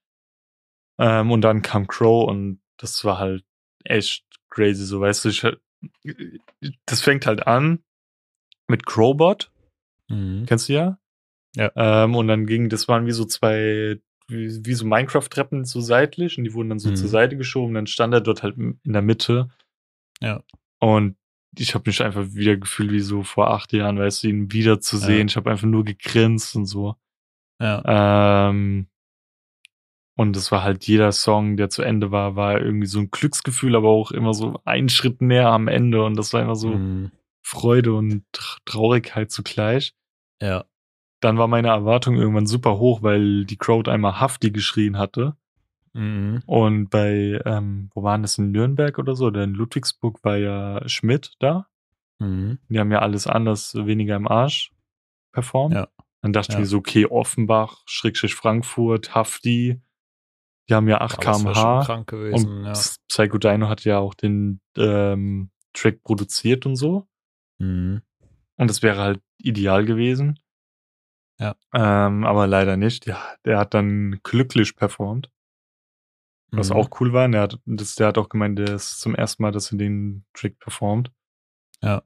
[0.98, 3.44] Ähm, und dann kam Crow und das war halt
[3.84, 5.46] echt crazy, so weißt du, ich,
[6.86, 7.80] das fängt halt an
[8.68, 9.50] mit Crowbot,
[10.08, 10.44] Mhm.
[10.46, 10.98] kennst du ja?
[11.56, 11.70] Ja.
[11.74, 16.38] Ähm, und dann ging, das waren wie so zwei, wie, wie so Minecraft-Treppen so seitlich
[16.38, 16.96] und die wurden dann so Mhm.
[16.96, 19.48] zur Seite geschoben, dann stand er dort halt in der Mitte.
[20.20, 20.42] Ja.
[20.80, 21.16] Und
[21.58, 24.80] ich habe mich einfach wieder gefühlt wie so vor acht Jahren, weißt du, ihn wieder
[24.80, 25.08] zu Ja.
[25.30, 26.96] Ich habe einfach nur gegrinst und so.
[27.60, 28.48] Ja.
[28.50, 28.88] Ähm,
[30.16, 33.76] und es war halt jeder Song, der zu Ende war, war irgendwie so ein Glücksgefühl,
[33.76, 36.02] aber auch immer so einen Schritt näher am Ende.
[36.04, 37.10] Und das war immer so Mhm.
[37.42, 39.94] Freude und Tr- Traurigkeit zugleich.
[40.42, 40.64] Ja.
[41.20, 45.36] Dann war meine Erwartung irgendwann super hoch, weil die Crowd einmal Hafti geschrien hatte.
[45.92, 46.42] Mhm.
[46.46, 49.26] Und bei, ähm, wo waren das in Nürnberg oder so?
[49.26, 51.66] Oder in Ludwigsburg war ja Schmidt da.
[52.18, 52.58] Mhm.
[52.68, 54.72] Die haben ja alles anders, weniger im Arsch
[55.32, 55.74] performt.
[55.74, 55.88] Ja.
[56.22, 56.58] Dann dachte Ja.
[56.58, 59.80] ich mir so, okay, Offenbach, Schrägstrich Frankfurt, Hafti,
[60.68, 62.02] die haben ja 8 Aber das wär schon kmh.
[62.04, 62.72] gewesen, Und ja.
[63.08, 67.06] Psycho Dino hat ja auch den ähm, Track produziert und so.
[67.58, 68.02] Mhm.
[68.56, 70.38] Und das wäre halt ideal gewesen.
[71.38, 71.54] Ja.
[71.74, 73.06] Ähm, aber leider nicht.
[73.06, 75.30] Ja, der hat dann glücklich performt.
[76.50, 76.76] Was Mhm.
[76.76, 77.28] auch cool war.
[77.28, 80.24] Der hat, das, der hat auch gemeint, der ist zum ersten Mal, dass er den
[80.32, 81.12] Trick performt.
[81.82, 82.02] Ja.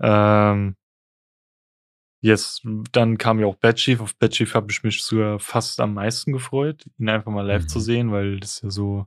[0.00, 0.76] Ähm,
[2.22, 4.00] yes, dann kam ja auch Bad Chief.
[4.00, 7.64] Auf Bad Chief habe ich mich sogar fast am meisten gefreut, ihn einfach mal live
[7.64, 7.68] Mhm.
[7.68, 9.06] zu sehen, weil das ja so.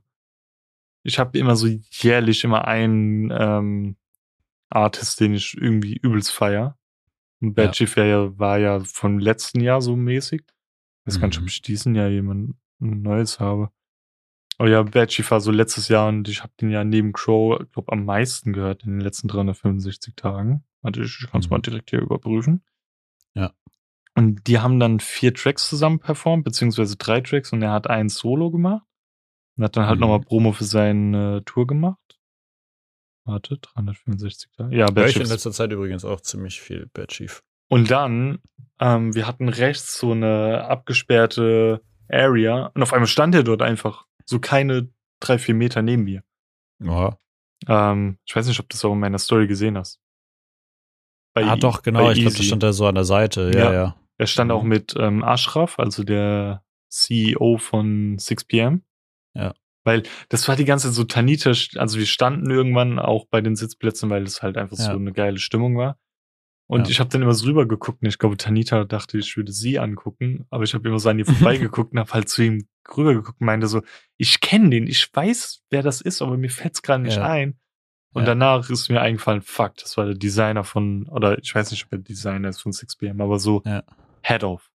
[1.02, 3.96] Ich habe immer so jährlich immer einen ähm,
[4.70, 6.76] Artist, den ich irgendwie übelst feier.
[7.40, 7.72] Und Bad Ja.
[7.72, 10.42] Chief war ja, war ja vom letzten Jahr so mäßig.
[10.42, 11.48] Ich weiß gar nicht, ob Mhm.
[11.48, 13.70] ich diesen Jahr jemand Neues habe.
[14.58, 17.58] Aber ja, Bad Chief war so letztes Jahr und ich habe den ja neben Crow,
[17.72, 20.64] glaube am meisten gehört in den letzten 365 Tagen.
[20.82, 21.50] Warte, ich kann es Mhm.
[21.50, 22.62] mal direkt hier überprüfen.
[23.36, 23.52] Ja.
[24.14, 28.08] Und die haben dann vier Tracks zusammen performt, beziehungsweise drei Tracks und er hat einen
[28.08, 28.82] Solo gemacht.
[29.56, 30.00] Und hat dann halt Mhm.
[30.00, 32.18] nochmal Promo für seine Tour gemacht.
[33.24, 34.74] Warte, 365 Tage.
[34.76, 37.42] Ja, Hör Bad ich in Chief letzter Zeit übrigens auch ziemlich viel Bad Chief.
[37.68, 38.38] und dann,
[38.80, 44.06] ähm, wir hatten rechts so eine abgesperrte Area und auf einmal stand er dort einfach
[44.24, 44.88] so keine
[45.20, 46.22] drei, vier Meter neben mir.
[46.78, 47.18] Ja.
[47.66, 50.00] Ähm, ich weiß nicht, ob du das auch in meiner Story gesehen hast.
[51.36, 52.10] Bei ah, doch, genau.
[52.10, 52.44] Ich glaube, da Easy.
[52.48, 53.50] stand er so an der Seite.
[53.54, 53.72] Ja, Ja.
[53.74, 53.96] ja.
[54.18, 54.68] Er stand auch Mhm.
[54.70, 58.80] mit ähm, Ashraf, also der CEO von 6pm.
[59.34, 59.54] Ja.
[59.84, 63.54] Weil das war die ganze Zeit so Tanita, also wir standen irgendwann auch bei den
[63.54, 64.96] Sitzplätzen, weil es halt einfach so Ja.
[64.96, 65.98] eine geile Stimmung war.
[66.68, 66.90] Und Ja.
[66.90, 69.78] ich habe dann immer so rüber geguckt und ich glaube, Tanita dachte, ich würde sie
[69.78, 71.26] angucken, aber ich habe immer so an ihr
[71.70, 73.82] vorbeigeguckt und habe halt zu ihm rüber geguckt und meinte so,
[74.16, 77.26] ich kenne den, ich weiß, wer das ist, aber mir fällt's gerade nicht Ja.
[77.26, 77.58] ein.
[78.12, 78.26] Und Ja.
[78.28, 81.92] danach ist mir eingefallen, fuck, das war der Designer von, oder ich weiß nicht, ob
[81.92, 83.82] er Designer ist von 6pm, aber so Ja.
[84.22, 84.70] Head of.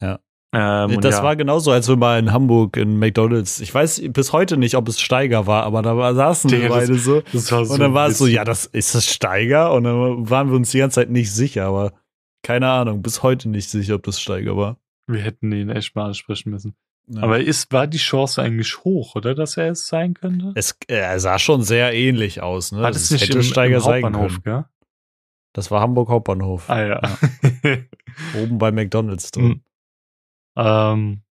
[0.00, 0.20] Ja.
[0.54, 3.60] Ähm, und das ja, war genauso, als wir mal in Hamburg in McDonalds.
[3.60, 6.88] Ich weiß bis heute nicht, ob es Steiger war, aber da saßen wir Digga, das-
[6.88, 7.22] beide so.
[7.32, 9.72] das war Und dann war es so, ja, das ist das Steiger.
[9.72, 11.92] Und dann waren wir uns die ganze Zeit nicht sicher, aber
[12.42, 14.76] keine Ahnung, bis heute nicht sicher, ob das Steiger war.
[15.06, 16.74] Wir hätten ihn echt mal ansprechen müssen.
[17.08, 17.22] Ja.
[17.22, 20.52] Aber ist, war die Chance eigentlich hoch, oder, dass er es sein könnte?
[20.54, 22.82] es äh, er sah schon sehr ähnlich aus, ne?
[22.82, 24.56] War das nicht hätte im, Steiger im sein Hauptbahnhof, können.
[24.62, 24.64] gell?
[25.52, 26.70] Das war Hamburg Hauptbahnhof.
[26.70, 27.00] Ah ja.
[28.42, 29.44] Oben bei McDonalds drin.
[29.44, 29.62] Mhm.
[30.56, 31.22] ähm,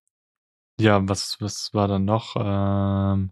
[0.80, 2.36] ja, was, was war dann noch?
[2.38, 3.32] Ähm,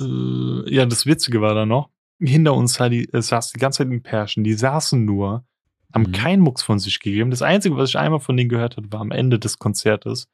[0.00, 3.78] äh, ja, das Witzige war dann noch, hinter uns sah die, äh, saß die ganze
[3.78, 5.44] Zeit ein Pärchen, die saßen nur,
[5.94, 6.12] haben Mhm.
[6.12, 7.30] keinen Mucks von sich gegeben.
[7.30, 10.28] Das Einzige, was ich einmal von denen gehört habe, war am Ende des Konzertes.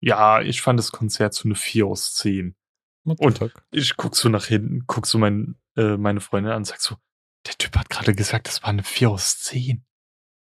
[0.00, 2.56] Ja, ich fand das Konzert so eine 4 aus 10.
[3.04, 3.52] What the Und-?
[3.70, 6.96] Ich guck so nach hinten, guck so mein, äh, meine Freundin an und sag so,
[7.46, 9.84] der Typ hat gerade gesagt, das war eine 4 aus 10.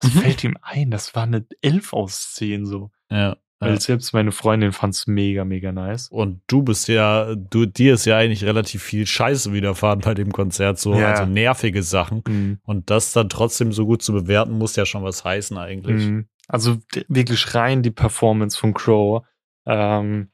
[0.00, 0.18] Was Mhm.
[0.20, 0.90] fällt ihm ein?
[0.90, 2.90] Das war eine 11 aus 10 so.
[3.10, 3.36] Ja.
[3.60, 3.80] Weil Ja.
[3.80, 6.08] selbst meine Freundin fand's mega, mega nice.
[6.08, 10.32] Und du bist ja, du, dir ist ja eigentlich relativ viel Scheiße widerfahren bei dem
[10.32, 11.12] Konzert, so, Ja.
[11.12, 12.22] also nervige Sachen.
[12.26, 12.58] Mhm.
[12.64, 16.04] Und das dann trotzdem so gut zu bewerten, muss ja schon was heißen eigentlich.
[16.04, 16.26] Mhm.
[16.48, 19.24] Also wirklich rein die Performance von Crow.
[19.66, 20.28] Ähm,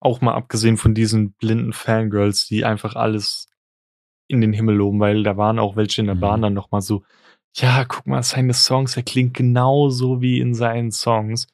[0.00, 3.48] auch mal abgesehen von diesen blinden Fangirls, die einfach alles
[4.28, 6.20] in den Himmel loben, weil da waren auch welche in der Mhm.
[6.20, 7.02] Bahn dann nochmal so,
[7.56, 11.46] ja, guck mal, seine Songs, er klingt genauso wie in seinen Songs.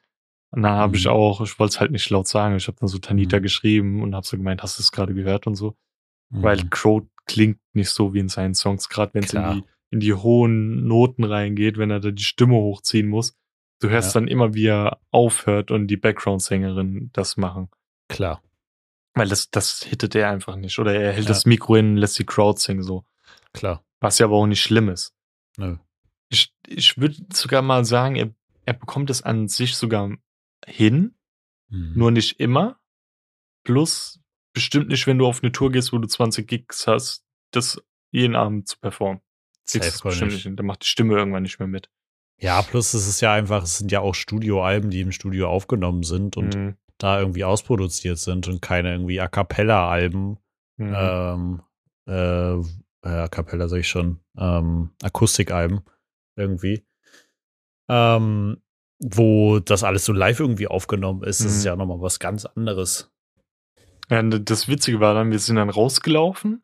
[0.53, 1.11] Und da habe ich Mhm.
[1.11, 3.41] auch, ich wollte es halt nicht laut sagen, ich habe dann so Tanita Mhm.
[3.43, 5.75] geschrieben und habe so gemeint, hast du es gerade gehört und so.
[6.29, 6.43] Mhm.
[6.43, 9.99] Weil Crow klingt nicht so wie in seinen Songs, gerade wenn es in die, in
[10.01, 13.37] die hohen Noten reingeht, wenn er da die Stimme hochziehen muss.
[13.79, 14.19] Du hörst Ja.
[14.21, 17.69] dann immer, wie er aufhört und die Background-Sängerin das machen.
[18.09, 18.41] Klar.
[19.13, 20.77] Weil das, das hittet er einfach nicht.
[20.79, 21.29] Oder er hält Ja.
[21.29, 23.03] das Mikro hin und lässt die Crowd singen so.
[23.53, 23.83] Klar.
[23.99, 25.13] Was ja aber auch nicht schlimm ist.
[25.57, 25.77] Nö.
[26.29, 28.29] Ich, ich würde sogar mal sagen, er,
[28.65, 30.11] er bekommt es an sich sogar
[30.65, 31.15] hin,
[31.69, 31.93] Mhm.
[31.95, 32.79] nur nicht immer.
[33.63, 34.19] Plus
[34.53, 38.35] bestimmt nicht, wenn du auf eine Tour gehst, wo du 20 Gigs hast, das jeden
[38.35, 39.21] Abend zu performen.
[39.73, 40.49] Das bestimmt nicht.
[40.59, 41.89] Da macht die Stimme irgendwann nicht mehr mit.
[42.37, 46.03] Ja, plus es ist ja einfach, es sind ja auch Studioalben, die im Studio aufgenommen
[46.03, 46.77] sind und Mhm.
[46.97, 50.37] da irgendwie ausproduziert sind und keine irgendwie A Cappella-Alben,
[50.77, 50.93] Mhm.
[50.97, 51.61] ähm,
[52.07, 52.63] äh, äh,
[53.03, 55.81] A Cappella sag ich schon, ähm, Akustikalben
[56.35, 56.85] irgendwie.
[57.87, 58.61] Ähm,
[59.03, 61.67] wo das alles so live irgendwie aufgenommen ist, das ist Mhm.
[61.67, 63.11] ja nochmal was ganz anderes.
[64.09, 66.63] Ja, das Witzige war dann, wir sind dann rausgelaufen,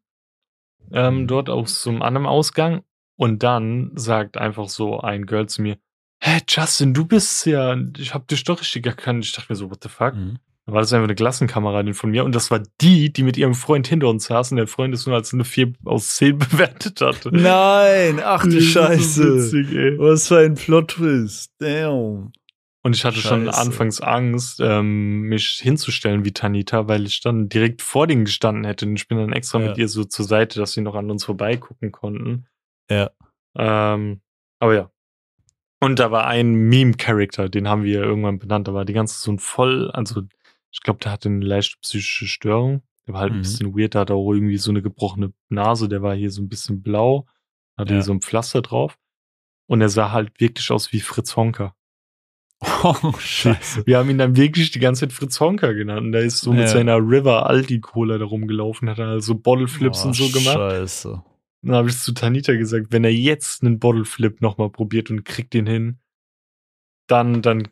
[0.92, 1.28] ähm, Mhm.
[1.28, 2.84] dort aus so einem anderen Ausgang.
[3.16, 5.78] Und dann sagt einfach so ein Girl zu mir,
[6.22, 9.26] hä, Justin, du bist ja, ich hab dich doch richtig erkannt.
[9.26, 10.14] Ich dachte mir so, what the fuck?
[10.14, 10.38] Mhm.
[10.68, 12.26] Dann war das einfach eine Klassenkameradin von mir.
[12.26, 14.52] Und das war die, die mit ihrem Freund hinter uns saß.
[14.52, 17.30] Und der Freund ist nur als eine 4 aus 10 bewertet hatte.
[17.34, 19.98] Nein, ach Das ist so witzig.
[19.98, 21.54] Was für ein Plot-Twist.
[21.60, 22.34] Damn.
[22.84, 23.58] Und ich hatte schon Scheiße.
[23.60, 28.86] anfangs Angst, ähm, mich hinzustellen wie Tanita, weil ich dann direkt vor denen gestanden hätte.
[28.86, 29.70] Und ich bin dann extra Ja.
[29.70, 32.46] mit ihr so zur Seite, dass sie noch an uns vorbeigucken konnten.
[32.92, 33.10] Ja.
[33.58, 34.22] Ähm,
[34.60, 34.92] aber ja.
[35.80, 38.68] Und da war ein Meme-Character, den haben wir irgendwann benannt.
[38.68, 40.24] Da war die ganze so ein voll, also
[40.72, 42.82] ich glaube, der hatte eine leichte psychische Störung.
[43.08, 43.40] Der war halt Mhm.
[43.40, 46.42] ein bisschen weird, der hatte auch irgendwie so eine gebrochene Nase, der war hier so
[46.42, 47.26] ein bisschen blau,
[47.78, 48.00] hatte Ja.
[48.00, 48.98] hier so ein Pflaster drauf.
[49.68, 51.74] Und er sah halt wirklich aus wie Fritz Honka.
[52.84, 53.86] Oh, scheiße.
[53.86, 56.08] Wir haben ihn dann wirklich die ganze Zeit Fritz Honka genannt.
[56.08, 56.68] Und der ist so mit Ja.
[56.68, 60.56] seiner River Aldi Cola da rumgelaufen, hat dann so Bottle Flips Oh, und so gemacht.
[60.58, 61.24] Scheiße.
[61.64, 65.24] Dann habe ich zu Tanita gesagt, wenn er jetzt einen Bottle Flip nochmal probiert und
[65.26, 66.00] kriegt den hin,
[67.08, 67.68] dann, dann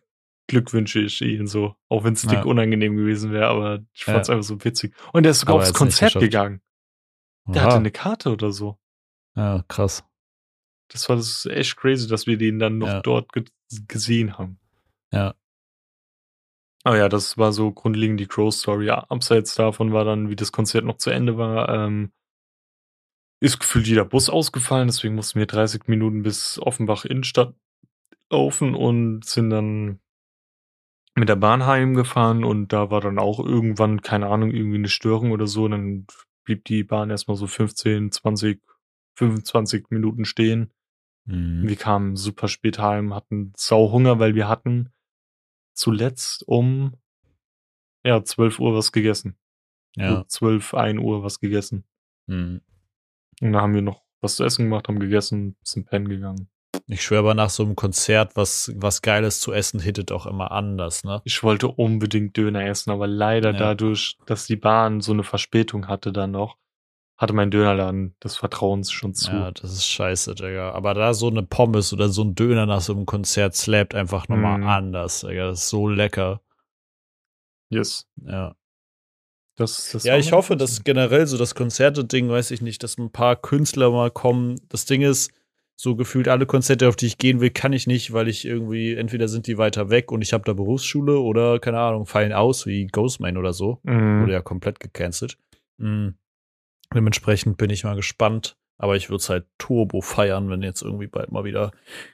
[0.48, 1.76] glückwünsche ich ihn so.
[1.90, 2.44] Auch wenn es dick Ja.
[2.44, 4.36] unangenehm gewesen wäre, aber ich fand es Ja.
[4.36, 4.94] einfach so witzig.
[5.14, 6.62] Und er ist sogar Aber aufs er Konzert gegangen.
[7.48, 7.66] Der Oha.
[7.66, 8.78] hatte eine Karte oder so.
[9.36, 10.04] Ja, krass.
[10.90, 13.02] Das war das echt crazy, dass wir den dann noch Ja.
[13.02, 13.44] dort ge
[13.88, 14.60] gesehen haben.
[15.12, 15.34] Ja.
[16.84, 18.86] Aber ja, das war so grundlegend die Crow-Story.
[18.86, 22.12] Ja, abseits davon war dann, wie das Konzert noch zu Ende war, ähm,
[23.42, 27.56] ist gefühlt jeder Bus ausgefallen, deswegen mussten wir 30 Minuten bis Offenbach Innenstadt
[28.32, 30.00] laufen und sind dann
[31.16, 35.32] mit der Bahn heimgefahren und da war dann auch irgendwann, keine Ahnung, irgendwie eine Störung
[35.32, 35.64] oder so.
[35.64, 36.08] Und dann
[36.44, 38.62] blieb die Bahn erstmal so 15, 20,
[39.16, 40.74] 25 Minuten stehen.
[41.26, 41.68] Mhm.
[41.68, 44.92] Wir kamen super spät heim, hatten sau Hunger, weil wir hatten
[45.74, 46.98] zuletzt um
[48.04, 49.38] ja, 12 Uhr was gegessen.
[49.96, 50.20] Ja.
[50.20, 51.86] Um 12, 1 Uhr was gegessen.
[52.28, 52.62] Mhm.
[53.42, 56.50] Und da haben wir noch was zu essen gemacht, haben gegessen, sind pennen gegangen.
[56.88, 60.52] Ich schwöre aber nach so einem Konzert, was, was Geiles zu essen, hittet auch immer
[60.52, 61.22] anders, ne?
[61.26, 63.58] Ich wollte unbedingt Döner essen, aber leider Ja.
[63.58, 66.58] dadurch, dass die Bahn so eine Verspätung hatte dann noch,
[67.18, 69.32] hatte mein Dönerladen des Vertrauens schon zu.
[69.32, 70.74] Ja, das ist scheiße, Digga.
[70.74, 74.28] Aber da so eine Pommes oder so ein Döner nach so einem Konzert slappt einfach
[74.28, 74.68] nochmal Mhm.
[74.68, 75.48] anders, Digga.
[75.48, 76.42] Das ist so lecker.
[77.70, 78.06] Yes.
[78.18, 78.56] Ja.
[79.58, 83.12] Das, das Ja, ich hoffe, dass generell so das Konzerte-Ding, weiß ich nicht, dass ein
[83.12, 84.60] paar Künstler mal kommen.
[84.70, 85.32] Das Ding ist,
[85.76, 88.96] so gefühlt alle Konzerte, auf die ich gehen will, kann ich nicht, weil ich irgendwie,
[88.96, 92.66] entweder sind die weiter weg und ich habe da Berufsschule oder, keine Ahnung, fallen aus,
[92.66, 93.80] wie Ghostman oder so.
[93.84, 94.22] Mhm.
[94.22, 95.38] Wurde ja komplett gecancelt.
[95.78, 96.16] Mhm.
[96.94, 98.58] Dementsprechend bin ich mal gespannt.
[98.78, 101.72] Aber ich würde es halt Turbo feiern, wenn jetzt irgendwie bald mal wieder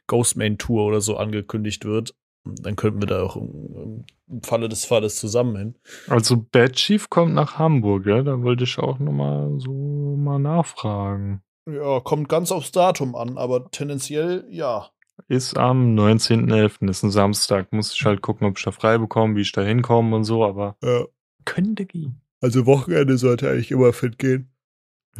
[0.08, 2.14] Ghostman Tour oder so angekündigt wird.
[2.44, 5.76] Dann könnten wir da auch im, im Falle des Falles zusammen hin.
[6.08, 8.22] Also Bad Chief kommt nach Hamburg, ja?
[8.22, 11.42] Da wollte ich auch noch mal so mal nachfragen.
[11.68, 14.90] Ja, kommt ganz aufs Datum an, aber tendenziell ja.
[15.28, 17.72] Ist am 19.11., ist ein Samstag.
[17.72, 20.44] Muss ich halt gucken, ob ich da frei bekomme, wie ich da hinkomme und so,
[20.44, 21.06] aber Ja.
[21.46, 22.22] könnte gehen.
[22.42, 24.48] Also Wochenende sollte eigentlich immer fit gehen.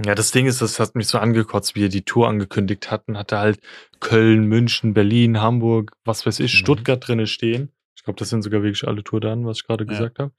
[0.04, 3.18] Ja, das Ding ist, das hat mich so angekotzt, wie er die Tour angekündigt hatten.
[3.18, 3.60] Hatte halt
[4.00, 6.58] Köln, München, Berlin, Hamburg, was weiß ich, Mhm.
[6.58, 7.72] Stuttgart drinne stehen.
[7.96, 9.90] Ich glaube, das sind sogar wirklich alle Tourdaten, was ich gerade Ja.
[9.90, 10.32] gesagt habe.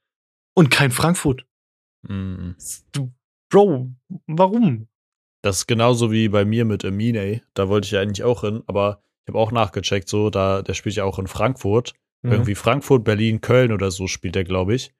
[0.55, 1.45] Und kein Frankfurt.
[2.01, 2.55] Mhm.
[2.91, 3.13] Du,
[3.49, 3.91] Bro,
[4.27, 4.87] warum?
[5.43, 7.41] Das ist genauso wie bei mir mit Emine.
[7.53, 10.73] Da wollte ich ja eigentlich auch hin, aber ich habe auch nachgecheckt, so, da, der
[10.73, 11.93] spielt ja auch in Frankfurt.
[12.23, 12.31] Mhm.
[12.31, 14.91] Irgendwie Frankfurt, Berlin, Köln oder so spielt er, glaube ich.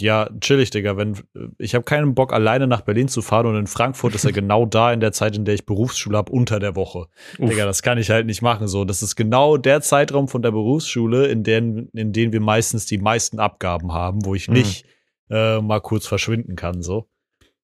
[0.00, 0.96] Ja, chillig, Digga.
[0.96, 1.16] Wenn,
[1.58, 4.64] ich habe keinen Bock, alleine nach Berlin zu fahren und in Frankfurt ist er genau
[4.64, 7.08] da in der Zeit, in der ich Berufsschule habe, unter der Woche.
[7.38, 7.50] Uff.
[7.50, 8.68] Digga, das kann ich halt nicht machen.
[8.68, 12.86] So, das ist genau der Zeitraum von der Berufsschule, in den, in den wir meistens
[12.86, 14.54] die meisten Abgaben haben, wo ich Mhm.
[14.54, 14.84] nicht
[15.30, 16.80] äh, mal kurz verschwinden kann.
[16.82, 17.08] So,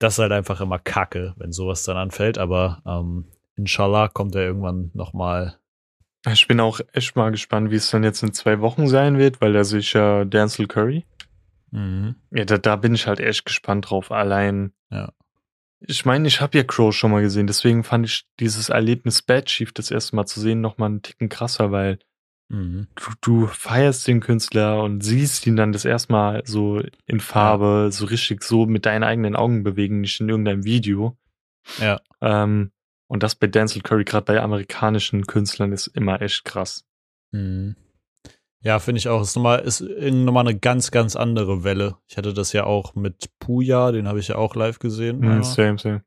[0.03, 2.38] das ist halt einfach immer Kacke, wenn sowas dann anfällt.
[2.38, 3.26] Aber ähm,
[3.57, 5.59] inshallah kommt er irgendwann noch mal.
[6.30, 9.40] Ich bin auch echt mal gespannt, wie es dann jetzt in zwei Wochen sein wird,
[9.40, 11.05] weil da sich ja Denzel Curry.
[11.70, 12.16] Mhm.
[12.30, 14.11] Ja, da, da bin ich halt echt gespannt drauf.
[14.11, 14.72] Allein.
[14.90, 15.12] Ja.
[15.80, 19.46] Ich meine, ich habe ja Crow schon mal gesehen, deswegen fand ich dieses Erlebnis Bad
[19.46, 21.98] Chief das erste Mal zu sehen noch mal einen Ticken krasser, weil
[22.53, 22.86] Mhm.
[22.96, 27.88] du, du feierst den Künstler und siehst ihn dann das erste Mal so in Farbe,
[27.90, 31.16] so richtig so mit deinen eigenen Augen bewegen, nicht in irgendeinem Video.
[31.78, 31.98] Ja.
[32.20, 32.70] Ähm,
[33.09, 36.84] und das bei Denzel Curry, gerade bei amerikanischen Künstlern, ist immer echt krass.
[37.30, 37.74] Mhm.
[38.61, 39.22] Ja, finde ich auch.
[39.22, 41.96] Ist nochmal, ist nochmal eine ganz, ganz andere Welle.
[42.07, 45.22] Ich hatte das ja auch mit Puya, den habe ich ja auch live gesehen.
[45.22, 45.42] Einmal.
[45.42, 46.05] same, same.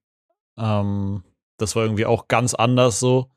[0.58, 1.24] Ähm,
[1.58, 3.32] das war irgendwie auch ganz anders so.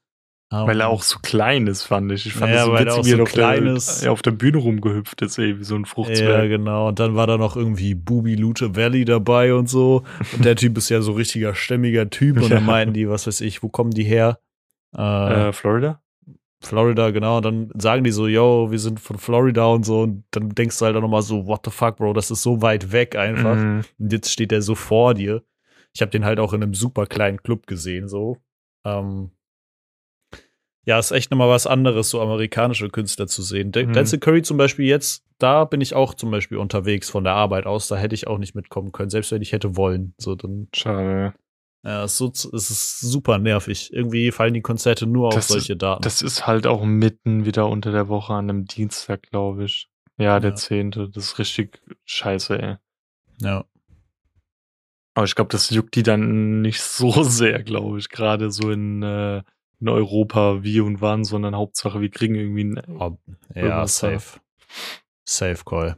[0.51, 2.25] Ähm, Weil er auch so klein ist, fand ich.
[2.25, 4.03] Ich fand Ja, es so weil er witzig, auch er so auf, klein der, ist.
[4.05, 6.49] ja, auf der Bühne rumgehüpft ist, ey, wie so ein Ja, Fruchtzwerg.
[6.49, 6.89] genau.
[6.89, 10.05] Und dann war da noch irgendwie Bubi Lute Valley dabei und so.
[10.33, 12.37] Und der Typ ist ja so richtiger stämmiger Typ.
[12.37, 12.57] Und Ja.
[12.57, 14.39] dann meinten die, was weiß ich, wo kommen die her?
[14.97, 16.01] Äh, Äh, Florida?
[16.61, 17.37] Florida, genau.
[17.37, 20.01] Und dann sagen die so, yo, wir sind von Florida und so.
[20.01, 22.63] Und dann denkst du halt auch nochmal so, what the fuck, Bro, das ist so
[22.63, 23.55] weit weg einfach.
[23.57, 23.83] Mhm.
[23.99, 25.43] Und jetzt steht er so vor dir.
[25.95, 28.39] Ich habe den halt auch in einem super kleinen Club gesehen, so.
[28.85, 29.31] Ähm,
[30.89, 33.69] ja, ist echt nochmal was anderes, so amerikanische Künstler zu sehen.
[33.77, 33.93] Mhm.
[33.93, 37.67] Denzel Curry zum Beispiel jetzt, da bin ich auch zum Beispiel unterwegs von der Arbeit
[37.67, 37.89] aus.
[37.89, 40.15] Da hätte ich auch nicht mitkommen können, selbst wenn ich hätte wollen.
[40.17, 41.35] So, dann, Schade.
[41.85, 43.93] ja, es ist, so, es ist super nervig.
[43.93, 46.01] Irgendwie fallen die Konzerte nur auf Das ist- solche Daten.
[46.03, 49.91] Das ist halt auch mitten wieder unter der Woche an einem Dienstag, glaube ich.
[50.17, 50.57] Ja, der Ja.
[50.57, 51.11] zehnte.
[51.11, 52.77] Das ist richtig scheiße, ey.
[53.43, 53.65] ja.
[55.15, 58.09] Aber ich glaube, das juckt die dann nicht so sehr, glaube ich.
[58.09, 59.43] Gerade so in, äh,
[59.81, 63.21] in Europa, wie und wann, sondern Hauptsache, wir kriegen irgendwie ein Ob-
[63.55, 64.41] Ja, safe.
[65.29, 65.97] Safe Call.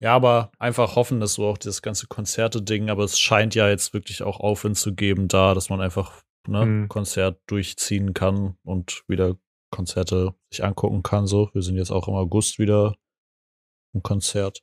[0.00, 3.94] Ja, aber einfach hoffen, dass so auch das ganze Konzerte-Ding, aber es scheint ja jetzt
[3.94, 6.88] wirklich auch Aufwind zu geben da, dass man einfach ne, Mhm.
[6.88, 9.36] Konzert durchziehen kann und wieder
[9.70, 11.26] Konzerte sich angucken kann.
[11.26, 12.96] So, wir sind jetzt auch im August wieder
[13.94, 14.62] im Konzert.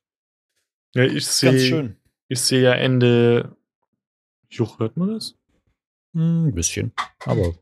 [0.95, 1.97] Ja, ich Ganz sehe schön.
[2.27, 3.55] ich sehe ja Ende.
[4.49, 5.35] Juch, hört man das?
[6.13, 6.93] Hm, Ein bisschen.
[7.25, 7.53] Aber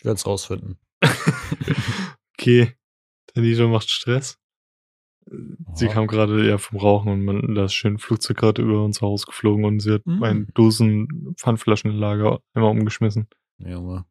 [0.00, 0.78] ich werde es rausfinden.
[2.38, 2.72] okay.
[3.34, 4.38] Tanita macht Stress.
[5.74, 5.92] Sie Ja.
[5.92, 9.02] kam gerade ja vom Rauchen und man, da ist schön ein Flugzeug gerade über unser
[9.02, 10.18] Haus geflogen und sie hat Mhm.
[10.18, 13.28] mein Dosen Pfandflaschenlager einmal umgeschmissen.
[13.58, 14.06] Junge.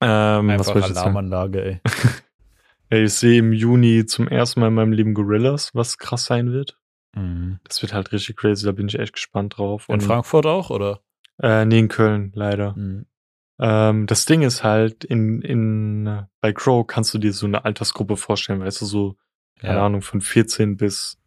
[0.00, 0.98] Ähm, was Einfach jetzt sagen?
[0.98, 1.80] Alarmanlage, ey.
[2.92, 6.50] Ja, ich sehe im Juni zum ersten Mal in meinem Leben Gorillas, was krass sein
[6.50, 6.76] wird.
[7.14, 7.60] Mhm.
[7.64, 9.86] Das wird halt richtig crazy, da bin ich echt gespannt drauf.
[9.90, 11.00] In Frankfurt auch, oder?
[11.40, 12.74] Äh, nee, in Köln, leider.
[12.76, 13.06] Mhm.
[13.62, 18.16] Ähm, das Ding ist halt, in, in, bei Crow kannst du dir so eine Altersgruppe
[18.16, 19.16] vorstellen, weißt du, so,
[19.58, 19.86] keine Ja.
[19.86, 21.18] Ahnung, von 14 bis,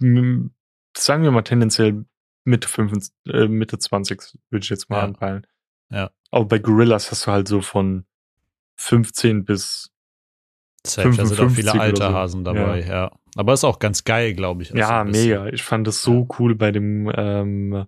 [0.00, 2.04] sagen wir mal tendenziell
[2.44, 4.20] Mitte 25, äh, Mitte 20,
[4.50, 5.04] würde ich jetzt mal Ja.
[5.04, 5.46] anpeilen.
[5.90, 6.10] Ja.
[6.30, 8.04] Aber bei Gorillas hast du halt so von
[8.76, 9.90] 15 bis,
[10.86, 12.12] Safe, da sind auch 55 viele alte so.
[12.12, 13.10] Hasen dabei, ja.
[13.34, 14.70] Aber ist auch ganz geil, glaube ich.
[14.70, 15.28] ja, Also bisschen.
[15.28, 15.46] mega.
[15.48, 17.86] Ich fand das so cool bei dem, ähm,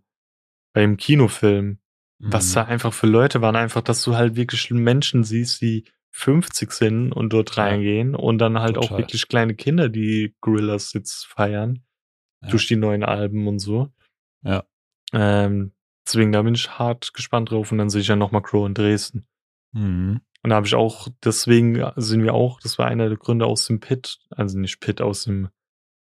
[0.78, 1.78] beim Kinofilm.
[2.20, 2.54] was Mhm.
[2.54, 7.12] da einfach für Leute waren, einfach, dass du halt wirklich Menschen siehst, die 50 sind
[7.12, 7.62] und dort Ja.
[7.64, 8.98] reingehen und dann halt auch Total.
[8.98, 11.84] wirklich kleine Kinder, die Gorillas jetzt feiern
[12.42, 12.48] Ja.
[12.50, 13.92] durch die neuen Alben und so.
[14.42, 14.64] Ja.
[15.12, 15.72] Ähm,
[16.06, 18.74] deswegen, da bin ich hart gespannt drauf und dann sehe ich ja nochmal Crow in
[18.74, 19.26] Dresden.
[19.72, 20.20] Mhm.
[20.42, 23.66] Und da habe ich auch, deswegen sind wir auch, das war einer der Gründe aus
[23.66, 25.50] dem Pit, also nicht Pit, aus dem,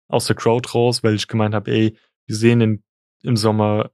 [0.08, 2.84] aus der Crowd raus, weil ich gemeint habe, ey, wir sehen in,
[3.24, 3.92] im Sommer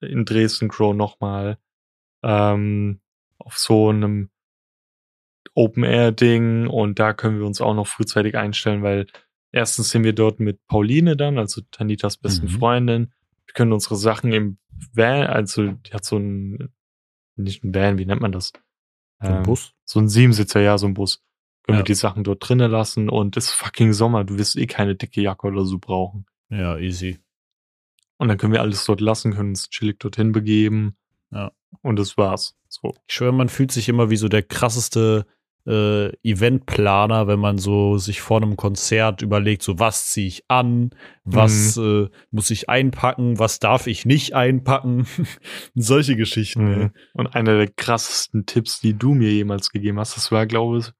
[0.00, 1.58] in Dresden Crow nochmal
[2.22, 3.00] ähm,
[3.38, 4.30] auf so einem
[5.54, 9.06] Open-Air-Ding und da können wir uns auch noch frühzeitig einstellen, weil
[9.52, 12.50] erstens sind wir dort mit Pauline dann, also Tanitas besten Mhm.
[12.50, 13.12] Freundin.
[13.46, 14.58] Wir können unsere Sachen im
[14.94, 16.72] Van, also die hat so ein,
[17.36, 18.52] nicht ein Van, wie nennt man das?
[19.20, 19.74] So ein Ähm, Bus.
[19.84, 21.22] so ein Siebensitzer, ja, so ein Bus.
[21.64, 21.80] Können Ja.
[21.80, 24.24] wir die Sachen dort drinnen lassen und es ist fucking Sommer.
[24.24, 26.26] Du wirst eh keine dicke Jacke oder so brauchen.
[26.48, 27.18] Ja, easy.
[28.22, 30.94] Und dann können wir alles dort lassen, können uns chillig dorthin begeben.
[31.32, 31.50] Ja.
[31.80, 32.54] Und das war's.
[32.68, 32.94] So.
[33.08, 35.26] Ich schwöre, man fühlt sich immer wie so der krasseste
[35.66, 40.90] äh, Eventplaner, wenn man so sich vor einem Konzert überlegt, so was ziehe ich an,
[41.24, 42.10] was mhm.
[42.12, 45.04] äh, muss ich einpacken, was darf ich nicht einpacken,
[45.74, 46.64] solche Geschichten.
[46.64, 46.90] Mhm.
[47.14, 50.92] Und einer der krassesten Tipps, die du mir jemals gegeben hast, das war, glaube ich,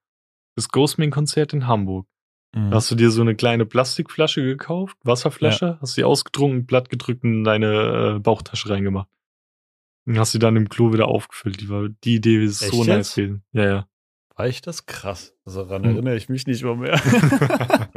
[0.57, 2.09] das Ghostman-Konzert in Hamburg.
[2.55, 2.75] Mhm.
[2.75, 5.79] Hast du dir so eine kleine Plastikflasche gekauft, Wasserflasche, ja.
[5.81, 9.09] hast sie ausgetrunken, platt gedrückt und in deine äh, Bauchtasche reingemacht.
[10.05, 11.61] Und hast sie dann im Klo wieder aufgefüllt.
[11.61, 13.43] Die, war, die Idee ist Echt so nice gewesen.
[13.53, 13.89] Ja, ja.
[14.35, 15.35] War ich das krass?
[15.45, 15.93] Also daran hm.
[15.93, 17.01] erinnere ich mich nicht mal mehr.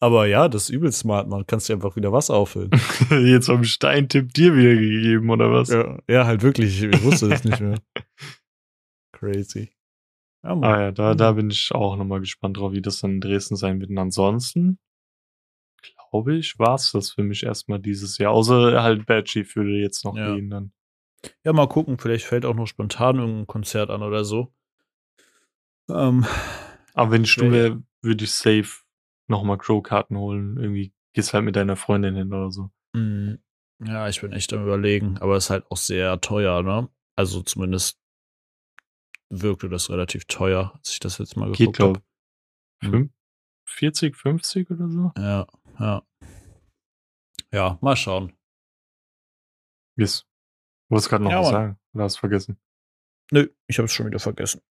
[0.00, 1.46] Aber ja, das ist übel smart, man.
[1.46, 2.70] Kannst dir einfach wieder Wasser auffüllen.
[3.10, 5.70] Jetzt vom Steintipp dir wieder gegeben, oder was?
[5.70, 6.82] Ja, ja halt wirklich.
[6.82, 7.78] Ich wusste das nicht mehr.
[9.12, 9.72] Crazy.
[10.44, 13.20] Ja, ah ja, da, da bin ich auch nochmal gespannt drauf, wie das dann in
[13.20, 13.90] Dresden sein wird.
[13.90, 14.78] Und ansonsten,
[15.82, 18.32] glaube ich, war es das für mich erstmal dieses Jahr.
[18.32, 20.34] Außer halt Bad Chief würde jetzt noch ja.
[20.34, 20.72] gehen dann.
[21.44, 24.52] Ja, mal gucken, vielleicht fällt auch noch spontan irgendein Konzert an oder so.
[25.90, 26.24] Ähm,
[26.94, 28.82] Aber wenn ich du wäre, würde ich safe
[29.26, 30.56] nochmal Crow-Karten holen.
[30.58, 32.70] Irgendwie gehst halt mit deiner Freundin hin oder so.
[32.92, 33.38] Mhm.
[33.84, 36.88] Ja, ich bin echt am überlegen, aber es ist halt auch sehr teuer, ne?
[37.14, 38.00] Also zumindest
[39.30, 42.02] wirkte das relativ teuer, als ich das jetzt mal Geht, geguckt
[42.82, 43.10] habe.
[43.66, 45.12] 40, 50 oder so?
[45.16, 45.46] Ja,
[45.78, 46.02] ja.
[47.52, 48.32] Ja, mal schauen.
[49.96, 50.26] Yes.
[50.88, 51.78] Du wolltest gerade noch ja, was sagen.
[51.94, 52.58] Oder hast du vergessen?
[53.30, 54.62] Nö, ich habe es schon wieder vergessen.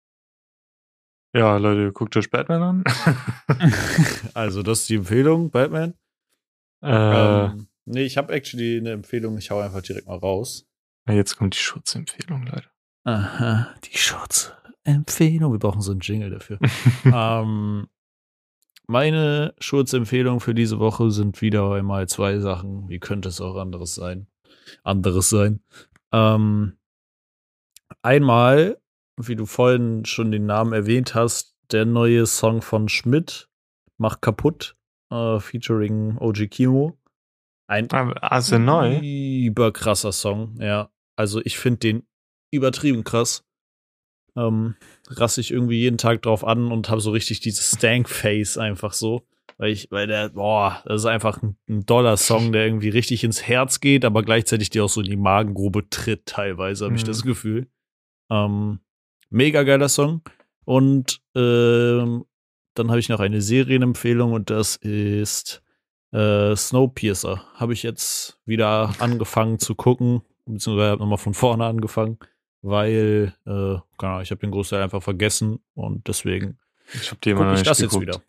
[1.34, 2.84] Ja, Leute, guckt euch Batman an.
[4.34, 5.94] also, das ist die Empfehlung, Batman.
[6.82, 9.36] Äh, ähm, nee, ich habe actually eine Empfehlung.
[9.36, 10.66] Ich hau einfach direkt mal raus.
[11.08, 12.70] Jetzt kommt die Schutzempfehlung, Leute.
[13.06, 15.52] Aha, die Schutzempfehlung.
[15.52, 16.58] Wir brauchen so einen Jingle dafür.
[17.04, 17.86] ähm,
[18.88, 22.88] meine Schutzempfehlung für diese Woche sind wieder einmal zwei Sachen.
[22.88, 24.26] Wie könnte es auch anderes sein?
[24.82, 25.60] Anderes sein.
[26.10, 26.78] Ähm,
[28.02, 28.80] einmal,
[29.16, 33.48] wie du vorhin schon den Namen erwähnt hast, der neue Song von Schmidt,
[33.98, 34.76] Mach kaputt,
[35.10, 36.98] äh, featuring OG Kimo.
[37.68, 38.98] Ein ah, also neu?
[38.98, 40.90] Überkrasser Song, ja.
[41.14, 42.06] Also ich finde den
[42.50, 43.44] übertrieben krass.
[44.36, 44.74] Ähm,
[45.08, 49.26] rasse ich irgendwie jeden Tag drauf an und habe so richtig dieses Stank-Face einfach so.
[49.58, 53.42] Weil ich, weil der, boah, das ist einfach ein, ein Dollar-Song, der irgendwie richtig ins
[53.42, 56.98] Herz geht, aber gleichzeitig dir auch so in die Magengrube tritt, teilweise, habe mhm.
[56.98, 57.66] ich das Gefühl.
[58.30, 58.80] Ähm,
[59.30, 60.20] mega geiler Song.
[60.64, 62.24] Und ähm,
[62.74, 65.62] dann habe ich noch eine Serienempfehlung und das ist
[66.12, 67.42] äh, Snowpiercer.
[67.54, 72.18] Habe ich jetzt wieder angefangen zu gucken, beziehungsweise habe nochmal von vorne angefangen,
[72.66, 76.58] weil, äh, keine ich habe den Großteil einfach vergessen und deswegen
[76.92, 77.92] ich habe gucke ich das geguckt.
[77.94, 78.22] jetzt wieder.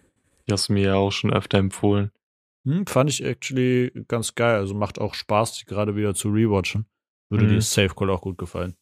[0.47, 2.11] Die hast du mir ja auch schon öfter empfohlen.
[2.65, 4.57] Hm, fand ich actually ganz geil.
[4.57, 6.85] Also macht auch Spaß, die gerade wieder zu rewatchen.
[7.29, 7.49] Würde mhm.
[7.49, 8.75] dir Safe Call auch gut gefallen.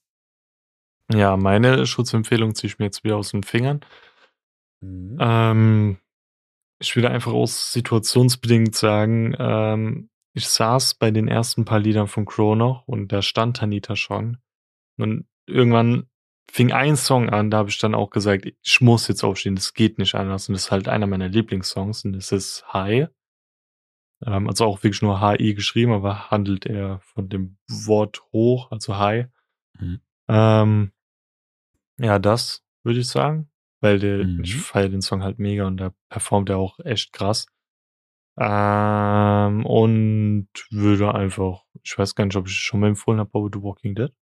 [1.12, 3.82] Ja, meine Schutzempfehlung ziehe ich mir jetzt wieder aus den Fingern.
[4.82, 5.18] Mhm.
[5.20, 5.97] Ähm,
[6.80, 12.26] ich würde einfach aus situationsbedingt sagen, ähm, ich saß bei den ersten paar Liedern von
[12.26, 14.38] Crow noch und da stand Tanita schon.
[14.97, 16.08] Und irgendwann
[16.52, 19.74] fing ein Song an, da habe ich dann auch gesagt, ich muss jetzt aufstehen, das
[19.74, 20.48] geht nicht anders.
[20.48, 23.10] Und das ist halt einer meiner Lieblingssongs und das ist High.
[24.26, 28.98] Ähm, also auch wirklich nur HI geschrieben, aber handelt er von dem Wort hoch, also
[28.98, 29.28] High.
[29.80, 30.00] Mhm.
[30.28, 30.91] Ähm,
[31.98, 33.50] ja, das würde ich sagen,
[33.82, 34.43] weil der, mhm.
[34.43, 37.48] ich feiere den Song halt mega und da performt er auch echt krass.
[38.38, 43.50] Ähm, und würde einfach, ich weiß gar nicht, ob ich schon mal empfohlen habe, aber
[43.54, 44.14] The Walking Dead.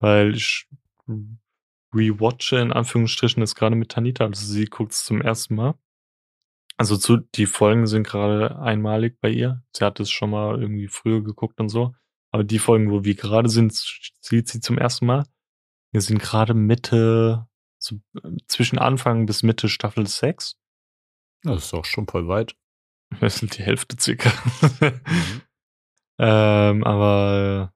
[0.00, 0.68] Weil ich
[1.94, 4.24] rewatche in Anführungsstrichen ist gerade mit Tanita.
[4.24, 5.74] Also sie guckt es zum ersten Mal.
[6.76, 9.62] Also zu, die Folgen sind gerade einmalig bei ihr.
[9.74, 11.94] Sie hat es schon mal irgendwie früher geguckt und so.
[12.32, 13.72] Aber die Folgen, wo wir gerade sind,
[14.20, 15.24] sieht sie zum ersten Mal.
[15.92, 17.46] Wir sind gerade Mitte,
[17.78, 17.96] so
[18.46, 20.58] zwischen Anfang bis Mitte Staffel 6.
[21.42, 22.54] Das ist auch schon voll weit.
[23.20, 24.32] Das sind die Hälfte circa.
[24.80, 25.00] mhm.
[26.18, 27.72] ähm, aber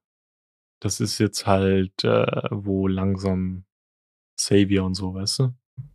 [0.81, 3.65] das ist jetzt halt, äh, wo langsam
[4.37, 5.55] Savior und so, weißt du?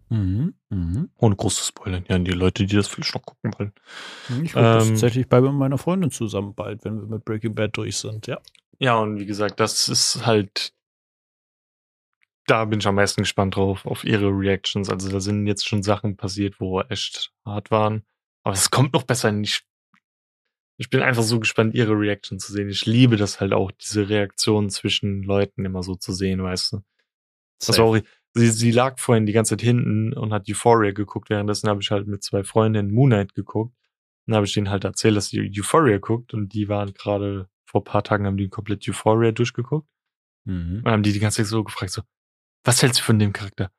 [0.10, 1.10] Mhm, mhm.
[1.18, 2.06] Ohne großes Spoilern.
[2.08, 3.74] Ja, die Leute, die das vielleicht noch gucken wollen.
[4.44, 7.98] Ich gucke ähm, tatsächlich bei meiner Freundin zusammen bald, wenn wir mit Breaking Bad durch
[7.98, 8.40] sind, ja.
[8.80, 10.74] Ja, und wie gesagt, das ist halt.
[12.48, 14.90] Da bin ich am meisten gespannt drauf, auf ihre Reactions.
[14.90, 18.04] Also da sind jetzt schon Sachen passiert, wo echt hart waren.
[18.44, 19.36] Aber es kommt noch besser.
[19.40, 19.66] Ich
[20.78, 22.70] ich bin einfach so gespannt, ihre Reaction zu sehen.
[22.70, 26.82] Ich liebe das halt auch, diese Reaktionen zwischen Leuten immer so zu sehen, weißt du.
[27.60, 27.98] Das war auch,
[28.34, 31.30] sie, sie lag vorhin die ganze Zeit hinten und hat Euphoria geguckt.
[31.30, 33.74] Währenddessen habe ich halt mit zwei Freundinnen Moonlight geguckt.
[34.26, 37.84] Dann habe ich denen halt erzählt, dass sie Euphoria guckt und die waren gerade vor
[37.84, 39.88] paar Tagen haben die komplett Euphoria durchgeguckt.
[40.46, 40.82] Mhm.
[40.84, 42.02] Und haben die die ganze Zeit so gefragt, so,
[42.64, 43.72] was hältst du von dem Charakter?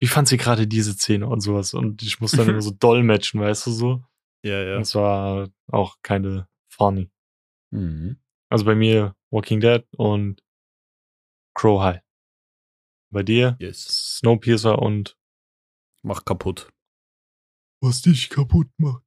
[0.00, 1.74] Wie fand sie gerade diese Szene und sowas?
[1.74, 4.04] Und ich muss dann immer so dolmetschen, weißt du so?
[4.42, 4.78] Ja, ja.
[4.78, 7.10] Das war auch keine funny.
[7.70, 8.18] Mhm.
[8.48, 10.42] Also bei mir Walking Dead und
[11.54, 12.00] Crow High.
[13.10, 14.16] Bei dir Yes.
[14.18, 15.16] Snowpiercer und
[16.02, 16.68] Mach kaputt.
[17.80, 19.04] was dich kaputt macht.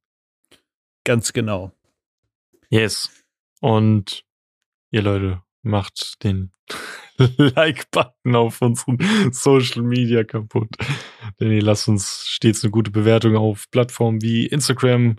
[1.04, 1.72] Ganz genau.
[2.70, 3.10] Yes.
[3.60, 4.24] Und
[4.90, 6.52] ihr Leute, macht den
[7.18, 8.98] Like-Button auf unseren
[9.32, 10.76] Social Media kaputt.
[11.40, 15.16] Denn ihr lasst uns stets eine gute Bewertung auf Plattformen wie Instagram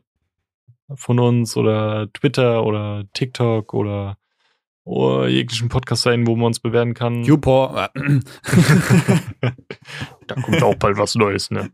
[0.96, 4.18] von uns oder Twitter oder TikTok oder,
[4.84, 7.24] oder jeglichen Podcast sein, wo man uns bewerten kann.
[7.24, 7.90] Jupor.
[10.28, 11.72] da kommt auch bald was Neues, ne?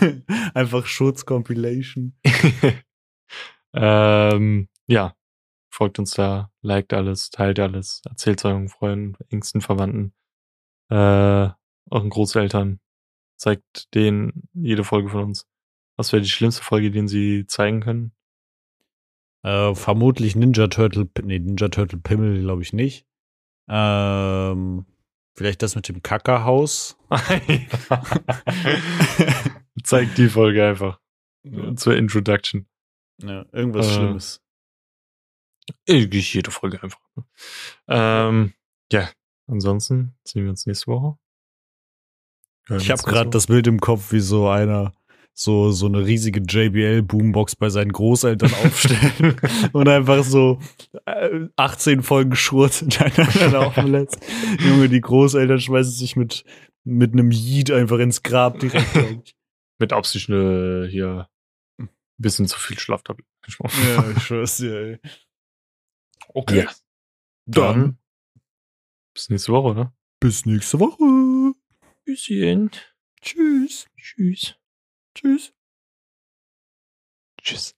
[0.54, 2.14] Einfach Schutz-Compilation.
[3.74, 5.14] ähm, ja,
[5.70, 10.12] folgt uns da, liked alles, teilt alles, erzählt es euren Freunden, engsten Verwandten,
[10.90, 11.48] äh,
[11.90, 12.80] euren Großeltern,
[13.36, 15.46] zeigt denen jede Folge von uns.
[15.96, 18.12] Was wäre die schlimmste Folge, die sie zeigen können?
[19.42, 23.06] Äh, vermutlich Ninja Turtle, nee, Ninja Turtle Pimmel, glaube ich nicht.
[23.68, 24.86] Ähm,
[25.34, 26.96] vielleicht das mit dem Kackerhaus.
[29.82, 31.00] Zeigt die Folge einfach.
[31.76, 32.66] Zur Introduction.
[33.20, 34.42] Ja, irgendwas Äh, Schlimmes.
[35.86, 37.00] Irgendwie jede Folge einfach.
[37.88, 38.52] Ähm,
[38.92, 39.08] ja,
[39.46, 41.18] ansonsten sehen wir uns nächste Woche.
[42.66, 44.92] Hören Ich habe gerade das Bild im Kopf, wie so einer
[45.34, 49.36] so so eine riesige JBL Boombox bei seinen Großeltern aufstellt
[49.72, 50.58] und einfach so
[51.06, 54.18] äh, 18 Folgen Schurz hintereinander laufen lässt.
[54.60, 56.44] Junge, die Großeltern schmeißen sich mit
[56.84, 59.34] mit einem Yeet einfach ins Grab direkt.
[59.78, 61.28] Mit Absicht eine, hier
[61.78, 63.30] ein bisschen zu viel Schlaftabletten.
[63.48, 64.98] ja, ich schwör's dir, ey.
[66.28, 66.64] Okay.
[66.64, 66.72] Ja.
[67.46, 67.98] Dann
[69.14, 69.92] bis nächste Woche, ne?
[70.20, 71.54] Bis nächste Woche.
[72.04, 72.70] Tschüsschen.
[73.20, 73.86] Tschüss.
[73.96, 74.56] Tschüss.
[75.14, 75.52] Tschüss.
[77.42, 77.74] Tschüss.